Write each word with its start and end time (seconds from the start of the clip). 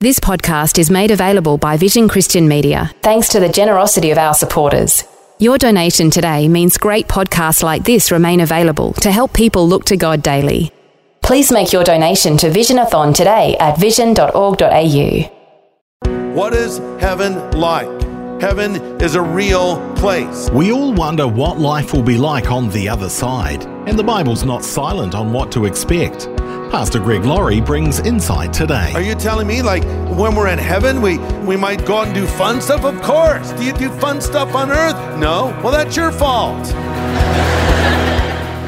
This 0.00 0.20
podcast 0.20 0.78
is 0.78 0.92
made 0.92 1.10
available 1.10 1.58
by 1.58 1.76
Vision 1.76 2.06
Christian 2.06 2.46
Media 2.46 2.92
thanks 3.02 3.28
to 3.30 3.40
the 3.40 3.48
generosity 3.48 4.12
of 4.12 4.18
our 4.18 4.32
supporters. 4.32 5.02
Your 5.40 5.58
donation 5.58 6.08
today 6.08 6.46
means 6.46 6.78
great 6.78 7.08
podcasts 7.08 7.64
like 7.64 7.82
this 7.82 8.12
remain 8.12 8.38
available 8.38 8.92
to 8.92 9.10
help 9.10 9.32
people 9.32 9.66
look 9.66 9.84
to 9.86 9.96
God 9.96 10.22
daily. 10.22 10.70
Please 11.20 11.50
make 11.50 11.72
your 11.72 11.82
donation 11.82 12.36
to 12.36 12.48
Visionathon 12.48 13.12
today 13.12 13.56
at 13.58 13.76
vision.org.au. 13.76 15.22
What 16.32 16.54
is 16.54 16.78
heaven 17.00 17.50
like? 17.58 17.88
Heaven 18.40 18.76
is 19.02 19.16
a 19.16 19.22
real 19.22 19.78
place. 19.96 20.48
We 20.50 20.70
all 20.70 20.92
wonder 20.92 21.26
what 21.26 21.58
life 21.58 21.92
will 21.92 22.04
be 22.04 22.18
like 22.18 22.52
on 22.52 22.70
the 22.70 22.88
other 22.88 23.08
side, 23.08 23.64
and 23.88 23.98
the 23.98 24.04
Bible's 24.04 24.44
not 24.44 24.62
silent 24.62 25.16
on 25.16 25.32
what 25.32 25.50
to 25.50 25.64
expect. 25.64 26.28
Pastor 26.70 26.98
Greg 26.98 27.24
Laurie 27.24 27.62
brings 27.62 27.98
insight 28.00 28.52
today. 28.52 28.92
Are 28.94 29.00
you 29.00 29.14
telling 29.14 29.46
me, 29.46 29.62
like, 29.62 29.84
when 30.18 30.34
we're 30.34 30.48
in 30.48 30.58
heaven, 30.58 31.00
we, 31.00 31.16
we 31.46 31.56
might 31.56 31.86
go 31.86 31.96
out 31.96 32.08
and 32.08 32.14
do 32.14 32.26
fun 32.26 32.60
stuff? 32.60 32.84
Of 32.84 33.00
course. 33.00 33.52
Do 33.52 33.64
you 33.64 33.72
do 33.72 33.88
fun 33.88 34.20
stuff 34.20 34.54
on 34.54 34.70
earth? 34.70 35.18
No. 35.18 35.46
Well, 35.62 35.72
that's 35.72 35.96
your 35.96 36.12
fault. 36.12 36.62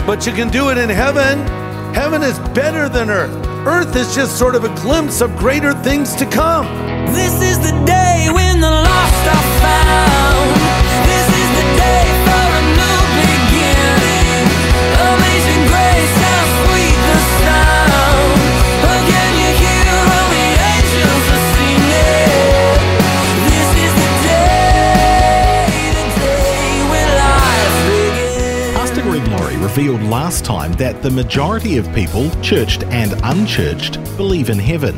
but 0.06 0.26
you 0.26 0.32
can 0.32 0.48
do 0.48 0.70
it 0.70 0.78
in 0.78 0.88
heaven. 0.88 1.40
Heaven 1.94 2.22
is 2.22 2.38
better 2.54 2.88
than 2.88 3.10
earth. 3.10 3.46
Earth 3.66 3.94
is 3.94 4.14
just 4.14 4.38
sort 4.38 4.54
of 4.54 4.64
a 4.64 4.74
glimpse 4.76 5.20
of 5.20 5.36
greater 5.36 5.74
things 5.74 6.14
to 6.16 6.24
come. 6.24 6.64
This 7.12 7.42
is 7.42 7.58
the 7.58 7.72
day 7.84 8.28
when 8.32 8.60
the 8.60 8.70
lost 8.70 9.26
are 9.28 9.60
found. 9.60 10.39
Last 30.20 30.44
time 30.44 30.70
that 30.74 31.02
the 31.02 31.08
majority 31.08 31.78
of 31.78 31.94
people, 31.94 32.28
churched 32.42 32.82
and 32.84 33.14
unchurched, 33.22 33.94
believe 34.18 34.50
in 34.50 34.58
heaven, 34.58 34.94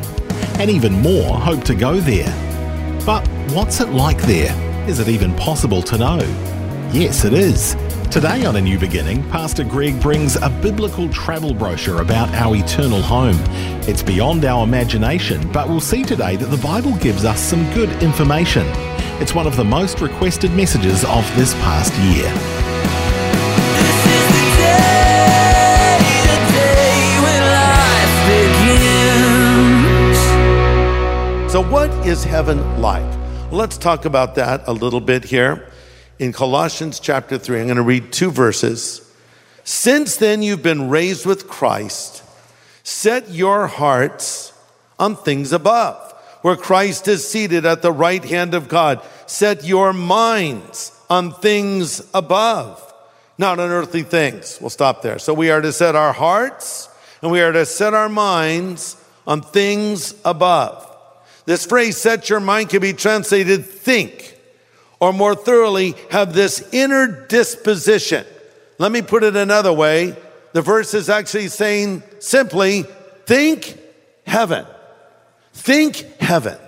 and 0.58 0.68
even 0.68 0.92
more 1.00 1.38
hope 1.38 1.62
to 1.62 1.76
go 1.76 2.00
there. 2.00 2.32
But 3.06 3.24
what's 3.54 3.80
it 3.80 3.90
like 3.90 4.20
there? 4.22 4.52
Is 4.88 4.98
it 4.98 5.06
even 5.06 5.32
possible 5.36 5.80
to 5.82 5.96
know? 5.96 6.18
Yes, 6.92 7.24
it 7.24 7.34
is. 7.34 7.76
Today 8.10 8.44
on 8.44 8.56
A 8.56 8.60
New 8.60 8.80
Beginning, 8.80 9.22
Pastor 9.30 9.62
Greg 9.62 10.00
brings 10.02 10.34
a 10.34 10.50
biblical 10.60 11.08
travel 11.10 11.54
brochure 11.54 12.02
about 12.02 12.28
our 12.30 12.56
eternal 12.56 13.00
home. 13.00 13.38
It's 13.86 14.02
beyond 14.02 14.44
our 14.44 14.64
imagination, 14.64 15.52
but 15.52 15.68
we'll 15.68 15.78
see 15.78 16.02
today 16.02 16.34
that 16.34 16.46
the 16.46 16.62
Bible 16.66 16.96
gives 16.96 17.24
us 17.24 17.40
some 17.40 17.62
good 17.74 17.90
information. 18.02 18.66
It's 19.22 19.36
one 19.36 19.46
of 19.46 19.54
the 19.54 19.64
most 19.64 20.00
requested 20.00 20.50
messages 20.50 21.04
of 21.04 21.24
this 21.36 21.54
past 21.62 21.94
year. 22.10 22.71
So, 31.52 31.62
what 31.62 31.90
is 32.06 32.24
heaven 32.24 32.80
like? 32.80 33.04
Let's 33.52 33.76
talk 33.76 34.06
about 34.06 34.36
that 34.36 34.62
a 34.66 34.72
little 34.72 35.02
bit 35.02 35.22
here. 35.22 35.70
In 36.18 36.32
Colossians 36.32 36.98
chapter 36.98 37.36
3, 37.36 37.60
I'm 37.60 37.66
going 37.66 37.76
to 37.76 37.82
read 37.82 38.10
two 38.10 38.30
verses. 38.30 39.14
Since 39.62 40.16
then 40.16 40.40
you've 40.40 40.62
been 40.62 40.88
raised 40.88 41.26
with 41.26 41.48
Christ, 41.48 42.24
set 42.84 43.28
your 43.28 43.66
hearts 43.66 44.54
on 44.98 45.14
things 45.14 45.52
above, 45.52 46.12
where 46.40 46.56
Christ 46.56 47.06
is 47.06 47.28
seated 47.28 47.66
at 47.66 47.82
the 47.82 47.92
right 47.92 48.24
hand 48.24 48.54
of 48.54 48.70
God. 48.70 49.02
Set 49.26 49.62
your 49.62 49.92
minds 49.92 50.98
on 51.10 51.34
things 51.34 52.00
above, 52.14 52.94
not 53.36 53.60
on 53.60 53.68
earthly 53.68 54.04
things. 54.04 54.56
We'll 54.58 54.70
stop 54.70 55.02
there. 55.02 55.18
So 55.18 55.34
we 55.34 55.50
are 55.50 55.60
to 55.60 55.74
set 55.74 55.96
our 55.96 56.14
hearts 56.14 56.88
and 57.20 57.30
we 57.30 57.42
are 57.42 57.52
to 57.52 57.66
set 57.66 57.92
our 57.92 58.08
minds 58.08 58.96
on 59.26 59.42
things 59.42 60.14
above. 60.24 60.88
This 61.44 61.66
phrase, 61.66 61.96
set 61.96 62.30
your 62.30 62.40
mind, 62.40 62.70
can 62.70 62.80
be 62.80 62.92
translated 62.92 63.64
think, 63.64 64.38
or 65.00 65.12
more 65.12 65.34
thoroughly, 65.34 65.94
have 66.10 66.34
this 66.34 66.68
inner 66.72 67.26
disposition. 67.26 68.24
Let 68.78 68.92
me 68.92 69.02
put 69.02 69.24
it 69.24 69.36
another 69.36 69.72
way. 69.72 70.16
The 70.52 70.62
verse 70.62 70.94
is 70.94 71.08
actually 71.08 71.48
saying 71.48 72.02
simply, 72.20 72.84
think 73.26 73.78
heaven. 74.26 74.66
Think 75.52 75.96
heaven. 76.20 76.58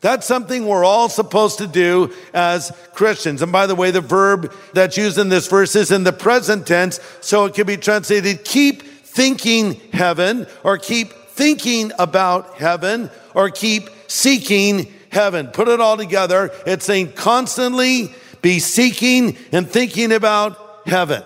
That's 0.00 0.26
something 0.26 0.66
we're 0.66 0.84
all 0.84 1.08
supposed 1.08 1.58
to 1.58 1.66
do 1.66 2.14
as 2.32 2.72
Christians. 2.94 3.42
And 3.42 3.50
by 3.50 3.66
the 3.66 3.74
way, 3.74 3.90
the 3.90 4.00
verb 4.00 4.54
that's 4.72 4.96
used 4.96 5.18
in 5.18 5.28
this 5.28 5.48
verse 5.48 5.74
is 5.74 5.90
in 5.90 6.04
the 6.04 6.12
present 6.12 6.66
tense, 6.66 7.00
so 7.20 7.46
it 7.46 7.54
can 7.54 7.66
be 7.66 7.76
translated 7.76 8.44
keep 8.44 8.82
thinking 8.82 9.74
heaven, 9.92 10.46
or 10.62 10.78
keep 10.78 11.12
thinking 11.30 11.90
about 11.98 12.54
heaven, 12.54 13.10
or 13.34 13.50
keep 13.50 13.90
seeking 14.08 14.92
heaven. 15.10 15.46
Put 15.48 15.68
it 15.68 15.80
all 15.80 15.96
together. 15.96 16.50
It's 16.66 16.84
saying 16.84 17.12
constantly 17.12 18.12
be 18.42 18.58
seeking 18.58 19.36
and 19.52 19.68
thinking 19.68 20.12
about 20.12 20.58
heaven. 20.86 21.22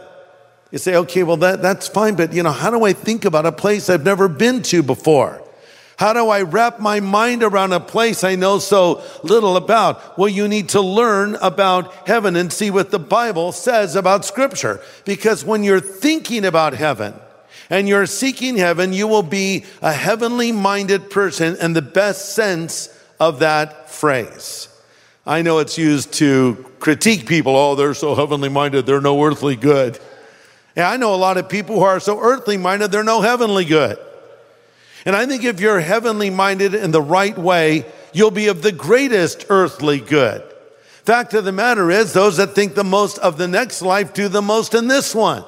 You 0.70 0.78
say, 0.78 0.96
okay, 0.96 1.22
well, 1.22 1.36
that, 1.38 1.60
that's 1.60 1.88
fine, 1.88 2.14
but 2.14 2.32
you 2.32 2.42
know, 2.42 2.52
how 2.52 2.70
do 2.70 2.84
I 2.84 2.92
think 2.92 3.24
about 3.24 3.44
a 3.44 3.52
place 3.52 3.90
I've 3.90 4.04
never 4.04 4.28
been 4.28 4.62
to 4.64 4.82
before? 4.82 5.42
How 5.98 6.14
do 6.14 6.30
I 6.30 6.42
wrap 6.42 6.80
my 6.80 7.00
mind 7.00 7.42
around 7.42 7.74
a 7.74 7.80
place 7.80 8.24
I 8.24 8.34
know 8.34 8.58
so 8.58 9.02
little 9.22 9.56
about? 9.56 10.18
Well, 10.18 10.28
you 10.28 10.48
need 10.48 10.70
to 10.70 10.80
learn 10.80 11.36
about 11.36 12.08
heaven 12.08 12.34
and 12.34 12.52
see 12.52 12.70
what 12.70 12.90
the 12.90 12.98
Bible 12.98 13.52
says 13.52 13.94
about 13.94 14.24
Scripture. 14.24 14.80
Because 15.04 15.44
when 15.44 15.62
you're 15.62 15.80
thinking 15.80 16.44
about 16.44 16.72
heaven 16.72 17.14
and 17.72 17.88
you're 17.88 18.04
seeking 18.04 18.58
heaven, 18.58 18.92
you 18.92 19.08
will 19.08 19.22
be 19.22 19.64
a 19.80 19.94
heavenly 19.94 20.52
minded 20.52 21.10
person 21.10 21.56
in 21.56 21.72
the 21.72 21.80
best 21.80 22.34
sense 22.34 22.94
of 23.18 23.38
that 23.38 23.88
phrase. 23.88 24.68
I 25.26 25.40
know 25.40 25.58
it's 25.58 25.78
used 25.78 26.12
to 26.14 26.70
critique 26.80 27.26
people. 27.26 27.56
Oh, 27.56 27.74
they're 27.74 27.94
so 27.94 28.14
heavenly 28.14 28.50
minded, 28.50 28.84
they're 28.84 29.00
no 29.00 29.24
earthly 29.24 29.56
good. 29.56 29.98
And 30.76 30.84
I 30.84 30.98
know 30.98 31.14
a 31.14 31.16
lot 31.16 31.38
of 31.38 31.48
people 31.48 31.76
who 31.76 31.84
are 31.84 31.98
so 31.98 32.20
earthly 32.20 32.58
minded, 32.58 32.92
they're 32.92 33.02
no 33.02 33.22
heavenly 33.22 33.64
good. 33.64 33.96
And 35.06 35.16
I 35.16 35.24
think 35.24 35.42
if 35.42 35.58
you're 35.58 35.80
heavenly 35.80 36.28
minded 36.28 36.74
in 36.74 36.90
the 36.90 37.00
right 37.00 37.38
way, 37.38 37.86
you'll 38.12 38.30
be 38.30 38.48
of 38.48 38.60
the 38.60 38.72
greatest 38.72 39.46
earthly 39.48 39.98
good. 39.98 40.42
Fact 41.04 41.32
of 41.32 41.46
the 41.46 41.52
matter 41.52 41.90
is, 41.90 42.12
those 42.12 42.36
that 42.36 42.54
think 42.54 42.74
the 42.74 42.84
most 42.84 43.16
of 43.20 43.38
the 43.38 43.48
next 43.48 43.80
life 43.80 44.12
do 44.12 44.28
the 44.28 44.42
most 44.42 44.74
in 44.74 44.88
this 44.88 45.14
one. 45.14 45.42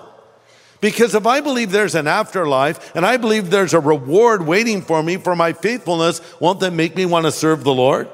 Because 0.84 1.14
if 1.14 1.26
I 1.26 1.40
believe 1.40 1.70
there's 1.70 1.94
an 1.94 2.06
afterlife 2.06 2.94
and 2.94 3.06
I 3.06 3.16
believe 3.16 3.48
there's 3.48 3.72
a 3.72 3.80
reward 3.80 4.46
waiting 4.46 4.82
for 4.82 5.02
me 5.02 5.16
for 5.16 5.34
my 5.34 5.54
faithfulness, 5.54 6.20
won't 6.40 6.60
that 6.60 6.74
make 6.74 6.94
me 6.94 7.06
want 7.06 7.24
to 7.24 7.32
serve 7.32 7.64
the 7.64 7.72
Lord? 7.72 8.06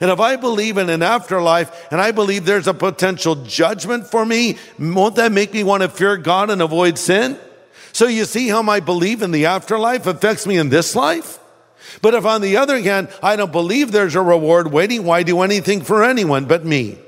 And 0.00 0.10
if 0.10 0.18
I 0.18 0.36
believe 0.36 0.78
in 0.78 0.88
an 0.88 1.02
afterlife 1.02 1.92
and 1.92 2.00
I 2.00 2.12
believe 2.12 2.46
there's 2.46 2.66
a 2.66 2.72
potential 2.72 3.34
judgment 3.44 4.06
for 4.06 4.24
me, 4.24 4.56
won't 4.78 5.16
that 5.16 5.32
make 5.32 5.52
me 5.52 5.64
want 5.64 5.82
to 5.82 5.90
fear 5.90 6.16
God 6.16 6.48
and 6.48 6.62
avoid 6.62 6.96
sin? 6.96 7.38
So 7.92 8.06
you 8.06 8.24
see 8.24 8.48
how 8.48 8.62
my 8.62 8.80
belief 8.80 9.20
in 9.20 9.30
the 9.30 9.44
afterlife 9.44 10.06
affects 10.06 10.46
me 10.46 10.56
in 10.56 10.70
this 10.70 10.96
life? 10.96 11.38
But 12.00 12.14
if 12.14 12.24
on 12.24 12.40
the 12.40 12.56
other 12.56 12.80
hand, 12.80 13.10
I 13.22 13.36
don't 13.36 13.52
believe 13.52 13.92
there's 13.92 14.14
a 14.14 14.22
reward 14.22 14.72
waiting, 14.72 15.04
why 15.04 15.24
do 15.24 15.42
anything 15.42 15.82
for 15.82 16.02
anyone 16.02 16.46
but 16.46 16.64
me? 16.64 17.03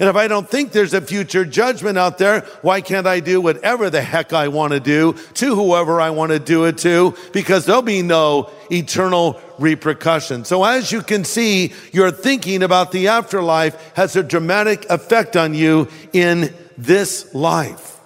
And 0.00 0.08
if 0.08 0.16
I 0.16 0.28
don't 0.28 0.48
think 0.48 0.72
there's 0.72 0.94
a 0.94 1.02
future 1.02 1.44
judgment 1.44 1.98
out 1.98 2.16
there, 2.16 2.40
why 2.62 2.80
can't 2.80 3.06
I 3.06 3.20
do 3.20 3.38
whatever 3.38 3.90
the 3.90 4.00
heck 4.00 4.32
I 4.32 4.48
want 4.48 4.72
to 4.72 4.80
do 4.80 5.12
to 5.34 5.54
whoever 5.54 6.00
I 6.00 6.08
want 6.08 6.32
to 6.32 6.38
do 6.38 6.64
it 6.64 6.78
to? 6.78 7.14
Because 7.34 7.66
there'll 7.66 7.82
be 7.82 8.00
no 8.00 8.50
eternal 8.72 9.38
repercussion. 9.58 10.46
So 10.46 10.64
as 10.64 10.90
you 10.90 11.02
can 11.02 11.24
see, 11.24 11.74
your 11.92 12.10
thinking 12.10 12.62
about 12.62 12.92
the 12.92 13.08
afterlife 13.08 13.94
has 13.94 14.16
a 14.16 14.22
dramatic 14.22 14.88
effect 14.88 15.36
on 15.36 15.52
you 15.52 15.86
in 16.14 16.54
this 16.78 17.34
life. 17.34 18.00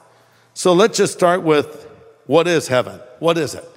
So 0.53 0.73
let's 0.73 0.99
just 0.99 1.13
start 1.13 1.43
with 1.43 1.89
what 2.27 2.49
is 2.49 2.67
heaven? 2.67 2.99
What 3.21 3.39
is 3.39 3.55
it? 3.55 3.71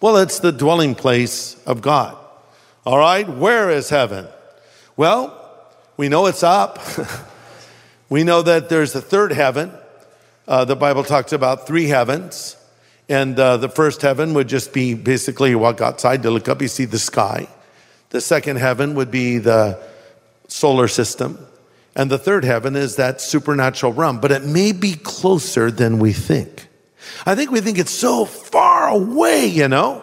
Well, 0.00 0.16
it's 0.16 0.40
the 0.40 0.50
dwelling 0.50 0.96
place 0.96 1.54
of 1.66 1.82
God. 1.82 2.18
All 2.84 2.98
right, 2.98 3.28
where 3.28 3.70
is 3.70 3.90
heaven? 3.90 4.26
Well, 4.96 5.36
we 5.96 6.08
know 6.08 6.26
it's 6.26 6.42
up. 6.42 6.80
We 8.10 8.24
know 8.24 8.42
that 8.42 8.68
there's 8.68 8.94
a 8.96 9.00
third 9.00 9.30
heaven. 9.30 9.72
Uh, 10.46 10.64
the 10.64 10.74
Bible 10.74 11.04
talks 11.04 11.32
about 11.32 11.68
three 11.68 11.86
heavens. 11.86 12.56
And 13.08 13.38
uh, 13.38 13.56
the 13.56 13.68
first 13.68 14.02
heaven 14.02 14.34
would 14.34 14.48
just 14.48 14.72
be 14.72 14.94
basically 14.94 15.50
you 15.50 15.60
walk 15.60 15.80
outside 15.80 16.24
to 16.24 16.30
look 16.30 16.48
up, 16.48 16.60
you 16.60 16.66
see 16.66 16.86
the 16.86 16.98
sky. 16.98 17.48
The 18.10 18.20
second 18.20 18.56
heaven 18.56 18.96
would 18.96 19.12
be 19.12 19.38
the 19.38 19.80
solar 20.48 20.88
system. 20.88 21.38
And 21.94 22.10
the 22.10 22.18
third 22.18 22.44
heaven 22.44 22.74
is 22.74 22.96
that 22.96 23.20
supernatural 23.20 23.92
realm, 23.92 24.20
but 24.20 24.32
it 24.32 24.44
may 24.44 24.72
be 24.72 24.94
closer 24.94 25.70
than 25.70 26.00
we 26.00 26.12
think. 26.12 26.66
I 27.24 27.36
think 27.36 27.52
we 27.52 27.60
think 27.60 27.78
it's 27.78 27.92
so 27.92 28.24
far 28.24 28.88
away, 28.88 29.46
you 29.46 29.68
know? 29.68 30.02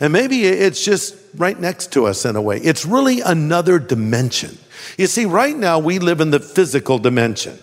And 0.00 0.14
maybe 0.14 0.46
it's 0.46 0.82
just 0.82 1.14
right 1.36 1.58
next 1.58 1.92
to 1.92 2.06
us 2.06 2.24
in 2.24 2.36
a 2.36 2.42
way. 2.42 2.58
It's 2.58 2.86
really 2.86 3.20
another 3.20 3.78
dimension. 3.78 4.58
You 4.98 5.06
see, 5.06 5.24
right 5.24 5.56
now 5.56 5.78
we 5.78 5.98
live 5.98 6.20
in 6.20 6.30
the 6.30 6.40
physical 6.40 6.98
dimension, 6.98 7.58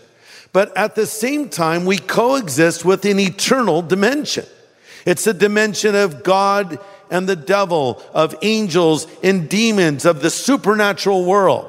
but 0.53 0.75
at 0.77 0.95
the 0.95 1.06
same 1.06 1.50
time, 1.50 1.85
we 1.85 1.97
coexist 1.97 2.83
with 2.83 3.06
an 3.06 3.19
eternal 3.19 3.81
dimension. 3.81 4.45
It's 5.06 5.25
a 5.27 5.33
dimension 5.33 5.95
of 5.95 6.23
God 6.23 6.79
and 7.09 7.27
the 7.27 7.35
devil, 7.35 8.01
of 8.13 8.35
angels 8.41 9.06
and 9.21 9.50
demons, 9.50 10.06
of 10.06 10.21
the 10.21 10.29
supernatural 10.29 11.25
world. 11.25 11.68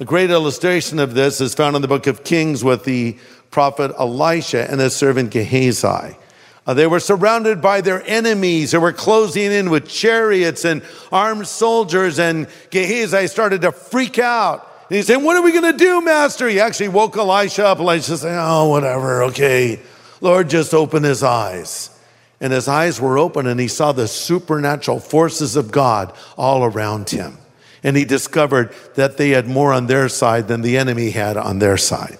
A 0.00 0.04
great 0.04 0.30
illustration 0.30 0.98
of 0.98 1.14
this 1.14 1.40
is 1.40 1.54
found 1.54 1.76
in 1.76 1.82
the 1.82 1.88
book 1.88 2.06
of 2.06 2.24
Kings 2.24 2.62
with 2.62 2.84
the 2.84 3.16
prophet 3.50 3.92
Elisha 3.98 4.70
and 4.70 4.80
his 4.80 4.94
servant 4.94 5.30
Gehazi. 5.30 6.16
Uh, 6.66 6.74
they 6.74 6.86
were 6.86 7.00
surrounded 7.00 7.62
by 7.62 7.80
their 7.80 8.02
enemies 8.06 8.72
who 8.72 8.80
were 8.80 8.92
closing 8.92 9.52
in 9.52 9.70
with 9.70 9.88
chariots 9.88 10.64
and 10.64 10.82
armed 11.12 11.46
soldiers, 11.46 12.18
and 12.18 12.48
Gehazi 12.70 13.26
started 13.26 13.62
to 13.62 13.72
freak 13.72 14.18
out. 14.18 14.70
He 14.88 15.02
said, 15.02 15.16
What 15.16 15.36
are 15.36 15.42
we 15.42 15.52
going 15.52 15.72
to 15.72 15.78
do, 15.78 16.00
Master? 16.00 16.48
He 16.48 16.60
actually 16.60 16.88
woke 16.88 17.16
Elisha 17.16 17.66
up. 17.66 17.78
Elisha 17.78 18.18
said, 18.18 18.38
Oh, 18.38 18.68
whatever, 18.68 19.24
okay. 19.24 19.80
Lord, 20.20 20.50
just 20.50 20.74
open 20.74 21.02
his 21.02 21.22
eyes. 21.22 21.90
And 22.40 22.52
his 22.52 22.68
eyes 22.68 23.00
were 23.00 23.16
open, 23.16 23.46
and 23.46 23.58
he 23.58 23.68
saw 23.68 23.92
the 23.92 24.08
supernatural 24.08 25.00
forces 25.00 25.56
of 25.56 25.70
God 25.70 26.14
all 26.36 26.64
around 26.64 27.10
him. 27.10 27.38
And 27.82 27.96
he 27.96 28.04
discovered 28.04 28.74
that 28.94 29.16
they 29.16 29.30
had 29.30 29.46
more 29.46 29.72
on 29.72 29.86
their 29.86 30.08
side 30.08 30.48
than 30.48 30.62
the 30.62 30.76
enemy 30.76 31.10
had 31.10 31.36
on 31.36 31.58
their 31.58 31.76
side. 31.76 32.18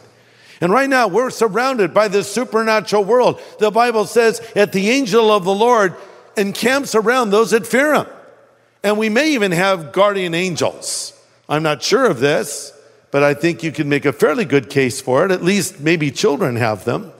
And 0.61 0.73
right 0.73 0.89
now, 0.89 1.09
we're 1.09 1.31
surrounded 1.31 1.93
by 1.93 2.09
this 2.09 2.31
supernatural 2.31 3.05
world. 3.05 3.41
The 3.59 3.71
Bible 3.71 4.07
says 4.07 4.41
that 4.55 4.73
the 4.73 4.91
angel 4.91 5.31
of 5.31 5.45
the 5.45 5.55
Lord 5.55 5.95
encamps 6.37 6.95
around 6.95 7.31
those 7.31 7.51
that 7.51 7.67
fear 7.67 7.95
him. 7.95 8.07
And 8.83 8.99
we 8.99 9.09
may 9.09 9.33
even 9.33 9.53
have 9.53 9.93
guardian 9.93 10.35
angels. 10.35 11.14
I'm 11.49 11.63
not 11.63 11.83
sure 11.83 12.07
of 12.07 12.21
this, 12.21 12.73
but 13.11 13.23
I 13.23 13.35
think 13.35 13.63
you 13.63 13.71
can 13.71 13.89
make 13.89 14.05
a 14.05 14.13
fairly 14.13 14.45
good 14.45 14.71
case 14.71 15.01
for 15.01 15.25
it. 15.25 15.31
At 15.31 15.43
least 15.43 15.79
maybe 15.81 16.11
children 16.11 16.57
have 16.57 16.85
them, 16.85 17.13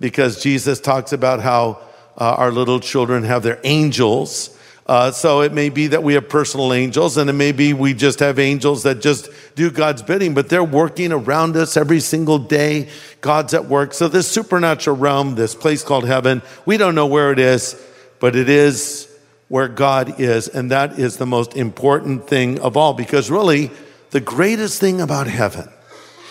because 0.00 0.42
Jesus 0.42 0.80
talks 0.80 1.12
about 1.12 1.40
how 1.40 1.80
uh, 2.16 2.34
our 2.38 2.50
little 2.50 2.80
children 2.80 3.24
have 3.24 3.42
their 3.42 3.60
angels. 3.64 4.56
Uh, 4.86 5.10
so 5.10 5.42
it 5.42 5.52
may 5.52 5.68
be 5.68 5.88
that 5.88 6.02
we 6.02 6.14
have 6.14 6.30
personal 6.30 6.72
angels, 6.72 7.18
and 7.18 7.28
it 7.28 7.34
may 7.34 7.52
be 7.52 7.74
we 7.74 7.92
just 7.92 8.20
have 8.20 8.38
angels 8.38 8.84
that 8.84 9.02
just 9.02 9.28
do 9.54 9.70
God's 9.70 10.00
bidding, 10.02 10.32
but 10.32 10.48
they're 10.48 10.64
working 10.64 11.12
around 11.12 11.56
us 11.56 11.76
every 11.76 12.00
single 12.00 12.38
day. 12.38 12.88
God's 13.20 13.52
at 13.52 13.66
work. 13.66 13.92
So 13.92 14.08
this 14.08 14.26
supernatural 14.26 14.96
realm, 14.96 15.34
this 15.34 15.54
place 15.54 15.82
called 15.82 16.06
heaven, 16.06 16.40
we 16.64 16.78
don't 16.78 16.94
know 16.94 17.06
where 17.06 17.32
it 17.32 17.38
is, 17.38 17.76
but 18.18 18.34
it 18.34 18.48
is 18.48 19.07
where 19.48 19.68
God 19.68 20.20
is, 20.20 20.48
and 20.48 20.70
that 20.70 20.98
is 20.98 21.16
the 21.16 21.26
most 21.26 21.56
important 21.56 22.28
thing 22.28 22.60
of 22.60 22.76
all, 22.76 22.94
because 22.94 23.30
really, 23.30 23.70
the 24.10 24.20
greatest 24.20 24.80
thing 24.80 25.00
about 25.00 25.26
heaven 25.26 25.68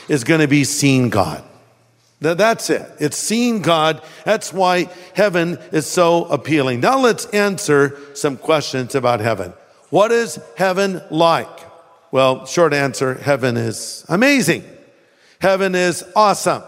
is 0.08 0.24
going 0.24 0.42
to 0.42 0.48
be 0.48 0.64
seeing 0.64 1.10
God. 1.10 1.44
That's 2.20 2.70
it. 2.70 2.90
It's 3.00 3.18
seeing 3.18 3.62
God. 3.62 4.02
That's 4.26 4.52
why 4.52 4.90
heaven 5.14 5.60
is 5.72 5.86
so 5.86 6.26
appealing. 6.26 6.80
Now 6.80 7.00
let's 7.00 7.26
answer 7.28 8.00
some 8.16 8.38
questions 8.38 8.96
about 8.96 9.20
heaven. 9.20 9.54
What 9.90 10.12
is 10.12 10.40
heaven 10.56 11.02
like? 11.12 11.48
Well, 12.12 12.46
short 12.46 12.74
answer 12.74 13.14
heaven 13.16 13.58
is 13.58 14.06
amazing. 14.10 14.64
Heaven 15.40 15.76
is 15.76 16.04
awesome. 16.16 16.64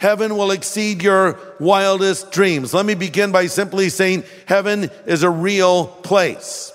Heaven 0.00 0.34
will 0.34 0.50
exceed 0.50 1.02
your 1.02 1.38
wildest 1.58 2.32
dreams. 2.32 2.72
Let 2.72 2.86
me 2.86 2.94
begin 2.94 3.32
by 3.32 3.48
simply 3.48 3.90
saying 3.90 4.24
heaven 4.46 4.90
is 5.04 5.22
a 5.22 5.28
real 5.28 5.86
place. 5.86 6.72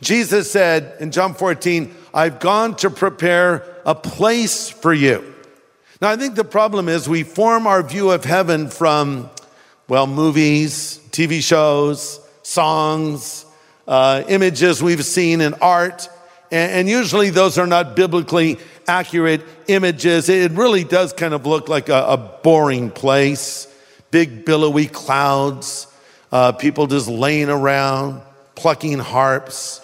Jesus 0.00 0.52
said 0.52 0.94
in 1.00 1.10
John 1.10 1.34
14, 1.34 1.92
I've 2.14 2.38
gone 2.38 2.76
to 2.76 2.88
prepare 2.88 3.64
a 3.84 3.96
place 3.96 4.70
for 4.70 4.94
you. 4.94 5.34
Now, 6.00 6.10
I 6.10 6.16
think 6.16 6.36
the 6.36 6.44
problem 6.44 6.88
is 6.88 7.08
we 7.08 7.24
form 7.24 7.66
our 7.66 7.82
view 7.82 8.12
of 8.12 8.24
heaven 8.24 8.68
from, 8.68 9.28
well, 9.88 10.06
movies, 10.06 11.00
TV 11.10 11.42
shows, 11.42 12.20
songs, 12.44 13.46
uh, 13.88 14.22
images 14.28 14.80
we've 14.80 15.04
seen 15.04 15.40
in 15.40 15.54
art, 15.54 16.08
and, 16.50 16.88
usually 16.88 17.30
those 17.30 17.58
are 17.58 17.66
not 17.66 17.94
biblically 17.94 18.58
accurate 18.88 19.42
images. 19.68 20.28
It 20.28 20.52
really 20.52 20.84
does 20.84 21.12
kind 21.12 21.32
of 21.34 21.46
look 21.46 21.68
like 21.68 21.88
a, 21.88 22.04
a 22.08 22.16
boring 22.16 22.90
place 22.90 23.68
big, 24.10 24.44
billowy 24.44 24.86
clouds, 24.86 25.86
uh, 26.32 26.52
people 26.52 26.86
just 26.86 27.08
laying 27.08 27.48
around, 27.48 28.22
plucking 28.54 28.98
harps, 28.98 29.80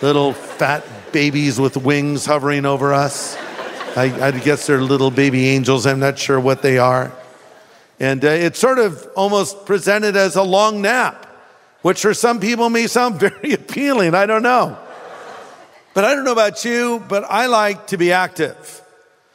little 0.00 0.32
fat 0.32 0.84
babies 1.12 1.58
with 1.60 1.76
wings 1.76 2.26
hovering 2.26 2.66
over 2.66 2.92
us. 2.92 3.36
I, 3.96 4.28
I 4.28 4.30
guess 4.32 4.66
they're 4.66 4.80
little 4.80 5.10
baby 5.10 5.48
angels. 5.48 5.86
I'm 5.86 6.00
not 6.00 6.18
sure 6.18 6.40
what 6.40 6.62
they 6.62 6.78
are. 6.78 7.12
And 8.00 8.24
uh, 8.24 8.28
it's 8.28 8.58
sort 8.58 8.78
of 8.78 9.06
almost 9.14 9.66
presented 9.66 10.16
as 10.16 10.34
a 10.34 10.42
long 10.42 10.82
nap, 10.82 11.26
which 11.82 12.02
for 12.02 12.14
some 12.14 12.40
people 12.40 12.70
may 12.70 12.86
sound 12.86 13.16
very 13.20 13.52
appealing. 13.52 14.14
I 14.14 14.26
don't 14.26 14.42
know. 14.42 14.78
But 15.94 16.04
I 16.04 16.14
don't 16.14 16.24
know 16.24 16.32
about 16.32 16.64
you, 16.64 17.02
but 17.08 17.24
I 17.24 17.46
like 17.46 17.88
to 17.88 17.98
be 17.98 18.12
active. 18.12 18.80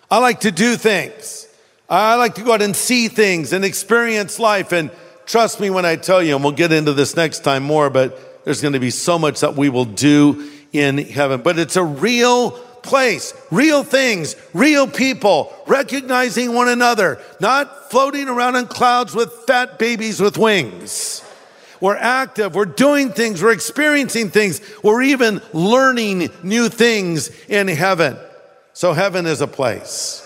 I 0.10 0.20
like 0.20 0.42
to 0.42 0.52
do 0.52 0.76
things. 0.76 1.48
I 1.90 2.16
like 2.16 2.36
to 2.36 2.44
go 2.44 2.54
out 2.54 2.62
and 2.62 2.76
see 2.76 3.08
things 3.08 3.54
and 3.54 3.64
experience 3.64 4.40
life. 4.40 4.72
And 4.72 4.90
trust 5.26 5.60
me 5.60 5.70
when 5.70 5.86
I 5.86 5.96
tell 5.96 6.22
you, 6.24 6.36
and 6.36 6.44
we'll 6.44 6.54
get 6.54 6.72
into 6.72 6.94
this 6.94 7.16
next 7.16 7.40
time 7.40 7.64
more, 7.64 7.90
but 7.90 8.44
there's 8.44 8.62
going 8.62 8.74
to 8.74 8.80
be 8.80 8.90
so 8.90 9.20
much 9.20 9.42
that 9.42 9.56
we 9.56 9.70
will 9.70 9.86
do 9.86 10.50
in 10.74 10.98
heaven. 10.98 11.42
But 11.42 11.60
it's 11.60 11.76
a 11.76 11.84
real 11.84 12.52
place, 12.88 13.34
real 13.52 13.84
things, 13.84 14.36
real 14.54 14.88
people, 14.88 15.54
recognizing 15.68 16.54
one 16.54 16.70
another, 16.70 17.22
not 17.40 17.92
floating 17.92 18.30
around 18.30 18.56
in 18.56 18.66
clouds 18.66 19.14
with 19.14 19.32
fat 19.46 19.78
babies 19.78 20.22
with 20.22 20.38
wings. 20.38 21.22
We're 21.80 21.98
active, 21.98 22.56
we're 22.56 22.66
doing 22.66 23.12
things, 23.12 23.42
we're 23.42 23.52
experiencing 23.52 24.30
things, 24.30 24.62
we're 24.84 25.04
even 25.04 25.42
learning 25.54 26.30
new 26.44 26.70
things 26.70 27.30
in 27.48 27.68
heaven. 27.68 28.18
So, 28.74 28.94
heaven 28.94 29.26
is 29.26 29.42
a 29.42 29.48
place. 29.48 30.24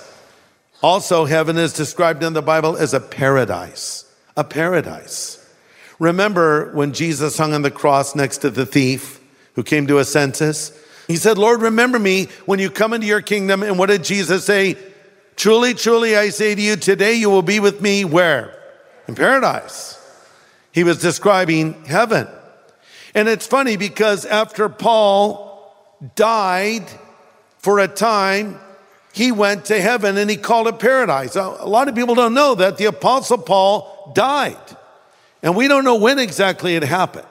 Also, 0.82 1.26
heaven 1.26 1.58
is 1.58 1.74
described 1.74 2.24
in 2.24 2.34
the 2.34 2.42
Bible 2.42 2.76
as 2.76 2.94
a 2.94 3.00
paradise. 3.00 4.06
A 4.36 4.44
paradise. 4.44 5.38
Remember 6.00 6.74
when 6.74 6.94
Jesus 6.94 7.38
hung 7.38 7.54
on 7.54 7.62
the 7.62 7.70
cross 7.70 8.16
next 8.16 8.40
to 8.40 8.50
the 8.50 8.66
thief 8.66 9.22
who 9.54 9.64
came 9.64 9.86
to 9.88 10.00
a 10.00 10.06
census? 10.06 10.78
He 11.08 11.18
said, 11.18 11.38
Lord, 11.38 11.62
remember 11.62 12.00
me 12.00 12.28
when 12.46 12.58
you 12.58 12.72
come 12.72 12.94
into 12.94 13.06
your 13.06 13.22
kingdom. 13.22 13.62
And 13.62 13.78
what 13.78 13.90
did 13.90 14.04
Jesus 14.04 14.44
say? 14.46 14.78
Truly, 15.36 15.74
truly, 15.74 16.16
I 16.16 16.30
say 16.30 16.56
to 16.56 16.62
you, 16.62 16.76
today 16.76 17.14
you 17.14 17.30
will 17.30 17.42
be 17.42 17.60
with 17.60 17.82
me 17.82 18.04
where? 18.06 18.58
In 19.08 19.16
paradise. 19.16 20.01
He 20.72 20.84
was 20.84 21.02
describing 21.02 21.86
heaven. 21.86 22.28
And 23.14 23.28
it's 23.28 23.46
funny 23.46 23.76
because 23.76 24.26
after 24.26 24.70
Paul 24.70 25.52
died 26.16 26.86
for 27.58 27.80
a 27.80 27.88
time, 27.88 28.60
he 29.14 29.32
went 29.32 29.66
to 29.66 29.82
heaven 29.82 30.18
and 30.18 30.30
he 30.30 30.38
called 30.38 30.68
it 30.68 30.80
paradise. 30.80 31.36
A 31.36 31.66
lot 31.66 31.88
of 31.90 31.96
people 31.96 32.16
don't 32.16 32.34
know 32.34 32.56
that 32.56 32.78
the 32.78 32.86
Apostle 32.86 33.38
Paul 33.38 34.12
died. 34.16 34.58
And 35.44 35.56
we 35.56 35.68
don't 35.68 35.84
know 35.84 35.96
when 35.96 36.20
exactly 36.20 36.76
it 36.76 36.84
happened, 36.84 37.26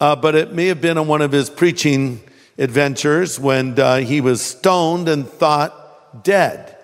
uh, 0.00 0.16
but 0.16 0.34
it 0.34 0.52
may 0.52 0.66
have 0.66 0.80
been 0.80 0.96
on 0.96 1.06
one 1.08 1.20
of 1.20 1.32
his 1.32 1.50
preaching 1.50 2.20
adventures 2.58 3.38
when 3.40 3.78
uh, 3.78 3.96
he 3.96 4.20
was 4.20 4.40
stoned 4.40 5.08
and 5.08 5.28
thought 5.28 6.24
dead. 6.24 6.76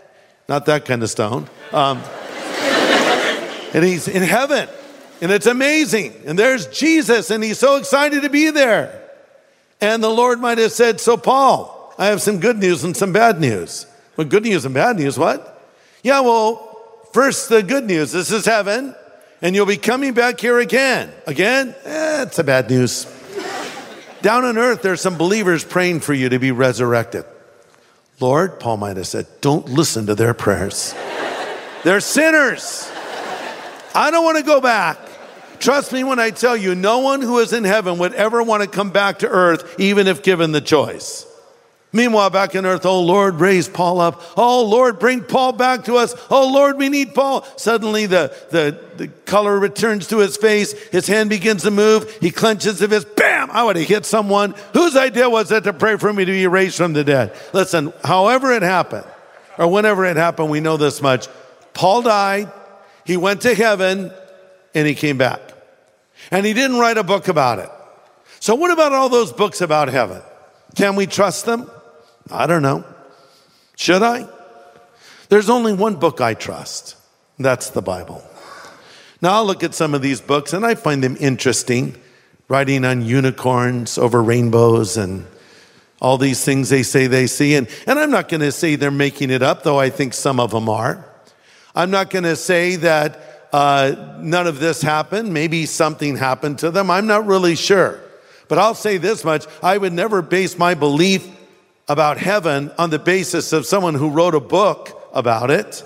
Not 0.49 0.67
that 0.67 0.85
kind 0.85 1.03
of 1.03 1.11
stone. 1.11 1.49
Um, 1.73 1.99
and 3.73 3.85
he's 3.85 4.09
in 4.09 4.23
heaven, 4.23 4.69
and 5.21 5.31
it's 5.31 5.47
amazing. 5.47 6.15
And 6.27 6.39
there's 6.39 6.67
Jesus, 6.69 7.31
and 7.31 7.43
he's 7.45 7.59
so 7.59 7.77
excited 7.77 8.23
to 8.23 8.29
be 8.29 8.51
there. 8.51 9.09
And 9.81 10.03
the 10.03 10.11
Lord 10.11 10.41
might 10.41 10.59
have 10.59 10.73
said, 10.73 11.01
So, 11.01 11.17
Paul, 11.17 11.95
I 11.99 12.07
have 12.07 12.23
some 12.23 12.41
good 12.41 12.59
news 12.59 12.85
and 12.85 12.97
some 12.97 13.13
bad 13.13 13.41
news. 13.41 13.87
Well, 14.17 14.27
good 14.27 14.45
news 14.45 14.65
and 14.65 14.75
bad 14.75 14.97
news, 14.97 15.19
what? 15.19 15.63
Yeah, 16.03 16.21
well, 16.21 17.07
first, 17.13 17.49
the 17.49 17.63
good 17.63 17.85
news 17.85 18.13
this 18.13 18.31
is 18.31 18.45
heaven, 18.45 18.95
and 19.43 19.55
you'll 19.55 19.67
be 19.67 19.77
coming 19.77 20.15
back 20.15 20.41
here 20.41 20.59
again. 20.59 21.13
Again? 21.27 21.75
Eh, 21.85 22.23
it's 22.23 22.39
a 22.39 22.45
bad 22.45 22.71
news. 22.71 23.07
Down 24.23 24.45
on 24.45 24.59
earth, 24.59 24.83
there's 24.83 25.01
some 25.01 25.17
believers 25.17 25.65
praying 25.65 26.01
for 26.01 26.13
you 26.13 26.29
to 26.29 26.39
be 26.39 26.53
resurrected. 26.53 27.25
Lord, 28.21 28.61
Paul 28.61 28.77
might 28.77 28.99
have 28.99 29.07
said, 29.07 29.27
don't 29.41 29.67
listen 29.67 30.07
to 30.07 30.15
their 30.15 30.35
prayers. 30.35 30.95
They're 31.85 32.01
sinners. 32.01 32.91
I 33.95 34.11
don't 34.11 34.25
want 34.25 34.37
to 34.37 34.45
go 34.45 34.61
back. 34.61 34.99
Trust 35.61 35.93
me 35.93 36.03
when 36.05 36.19
I 36.19 36.31
tell 36.31 36.57
you, 36.57 36.75
no 36.75 36.99
one 36.99 37.21
who 37.21 37.39
is 37.39 37.53
in 37.53 37.65
heaven 37.65 37.99
would 37.99 38.15
ever 38.15 38.43
want 38.43 38.63
to 38.63 38.69
come 38.69 38.91
back 38.91 39.21
to 39.21 39.29
earth, 39.29 39.79
even 39.79 40.07
if 40.07 40.23
given 40.23 40.53
the 40.53 40.61
choice. 40.61 41.27
Meanwhile, 41.93 42.31
back 42.31 42.55
in 42.55 42.65
earth, 42.65 42.87
oh 42.87 43.01
Lord, 43.01 43.41
raise 43.41 43.69
Paul 43.69 44.01
up. 44.01 44.23
Oh 44.37 44.65
Lord, 44.65 44.99
bring 45.01 45.23
Paul 45.23 45.53
back 45.53 45.85
to 45.85 45.97
us. 45.97 46.15
Oh 46.31 46.53
Lord, 46.53 46.79
we 46.79 46.89
need 46.89 47.15
Paul. 47.15 47.45
Suddenly 47.57 48.07
the, 48.07 48.35
the, 48.51 48.81
the 48.97 49.09
color 49.09 49.59
returns 49.59 50.07
to 50.09 50.19
his 50.19 50.37
face. 50.37 50.73
His 50.91 51.09
hand 51.09 51.31
begins 51.31 51.65
to 51.65 51.71
move. 51.73 52.11
He 52.21 52.31
clenches 52.31 52.79
his 52.79 52.89
fist. 52.89 53.17
Bam! 53.17 53.51
I 53.51 53.65
would 53.65 53.75
have 53.77 53.89
hit 53.89 54.07
someone. 54.07 54.55
Whose 54.73 54.97
idea 54.97 55.29
was 55.29 55.51
it 55.51 55.65
to 55.65 55.73
pray 55.73 55.97
for 55.97 56.13
me 56.13 56.25
to 56.25 56.31
be 56.31 56.47
raised 56.47 56.77
from 56.77 56.93
the 56.93 57.03
dead? 57.03 57.37
Listen, 57.53 57.93
however 58.05 58.53
it 58.53 58.63
happened, 58.63 59.07
or 59.59 59.67
whenever 59.67 60.05
it 60.05 60.17
happened, 60.17 60.49
we 60.49 60.61
know 60.61 60.77
this 60.77 61.03
much. 61.03 61.27
Paul 61.75 62.03
died. 62.03 62.53
He 63.05 63.17
went 63.17 63.41
to 63.43 63.55
heaven 63.55 64.13
and 64.75 64.87
he 64.87 64.95
came 64.95 65.19
back. 65.19 65.41
And 66.31 66.47
he 66.47 66.53
didn't 66.53 66.79
write 66.79 66.99
a 66.99 67.05
book 67.05 67.29
about 67.29 67.59
it. 67.59 67.71
So 68.41 68.55
what 68.55 68.71
about 68.71 68.93
all 68.93 69.09
those 69.09 69.33
books 69.33 69.61
about 69.61 69.89
heaven? 69.89 70.23
Can 70.75 70.97
we 70.97 71.07
trust 71.07 71.47
them? 71.47 71.71
I 72.31 72.47
don't 72.47 72.63
know. 72.63 72.85
Should 73.77 74.03
I? 74.03 74.29
There's 75.29 75.51
only 75.51 75.73
one 75.73 75.97
book 75.97 76.21
I 76.21 76.35
trust. 76.35 76.97
That's 77.39 77.71
the 77.71 77.83
Bible. 77.83 78.25
Now 79.23 79.35
I'll 79.35 79.47
look 79.47 79.63
at 79.63 79.75
some 79.75 79.95
of 79.95 80.03
these 80.03 80.21
books 80.21 80.53
and 80.53 80.65
I 80.65 80.75
find 80.75 81.03
them 81.03 81.17
interesting, 81.21 81.97
writing 82.49 82.85
on 82.85 83.03
unicorns 83.03 83.99
over 83.99 84.23
rainbows 84.23 84.97
and 84.97 85.27
all 86.01 86.17
these 86.17 86.45
things 86.45 86.71
they 86.71 86.83
say 86.83 87.07
they 87.07 87.27
see. 87.27 87.55
And, 87.55 87.69
and 87.87 87.99
I'm 87.99 88.11
not 88.11 88.29
going 88.29 88.41
to 88.41 88.53
say 88.53 88.77
they're 88.77 88.91
making 88.91 89.31
it 89.31 89.43
up, 89.43 89.63
though 89.63 89.79
I 89.79 89.91
think 89.91 90.15
some 90.15 90.41
of 90.41 90.51
them 90.51 90.69
are. 90.69 91.05
I'm 91.75 91.91
not 91.91 92.11
going 92.11 92.25
to 92.25 92.37
say 92.37 92.77
that 92.77 93.30
uh, 93.53 94.17
none 94.19 94.47
of 94.47 94.61
this 94.61 94.83
happened. 94.83 95.33
Maybe 95.33 95.67
something 95.67 96.17
happened 96.17 96.61
to 96.61 96.71
them. 96.71 96.91
I'm 96.91 97.07
not 97.07 97.27
really 97.27 97.57
sure. 97.57 98.01
But 98.49 98.59
I'll 98.59 98.75
say 98.75 98.97
this 98.97 99.25
much 99.25 99.47
I 99.63 99.79
would 99.79 99.93
never 99.93 100.23
base 100.23 100.59
my 100.59 100.75
belief 100.75 101.29
about 101.89 102.19
heaven 102.19 102.71
on 102.79 102.91
the 102.91 102.99
basis 102.99 103.53
of 103.53 103.67
someone 103.67 103.95
who 103.95 104.11
wrote 104.11 104.35
a 104.35 104.41
book 104.41 105.09
about 105.13 105.51
it. 105.51 105.85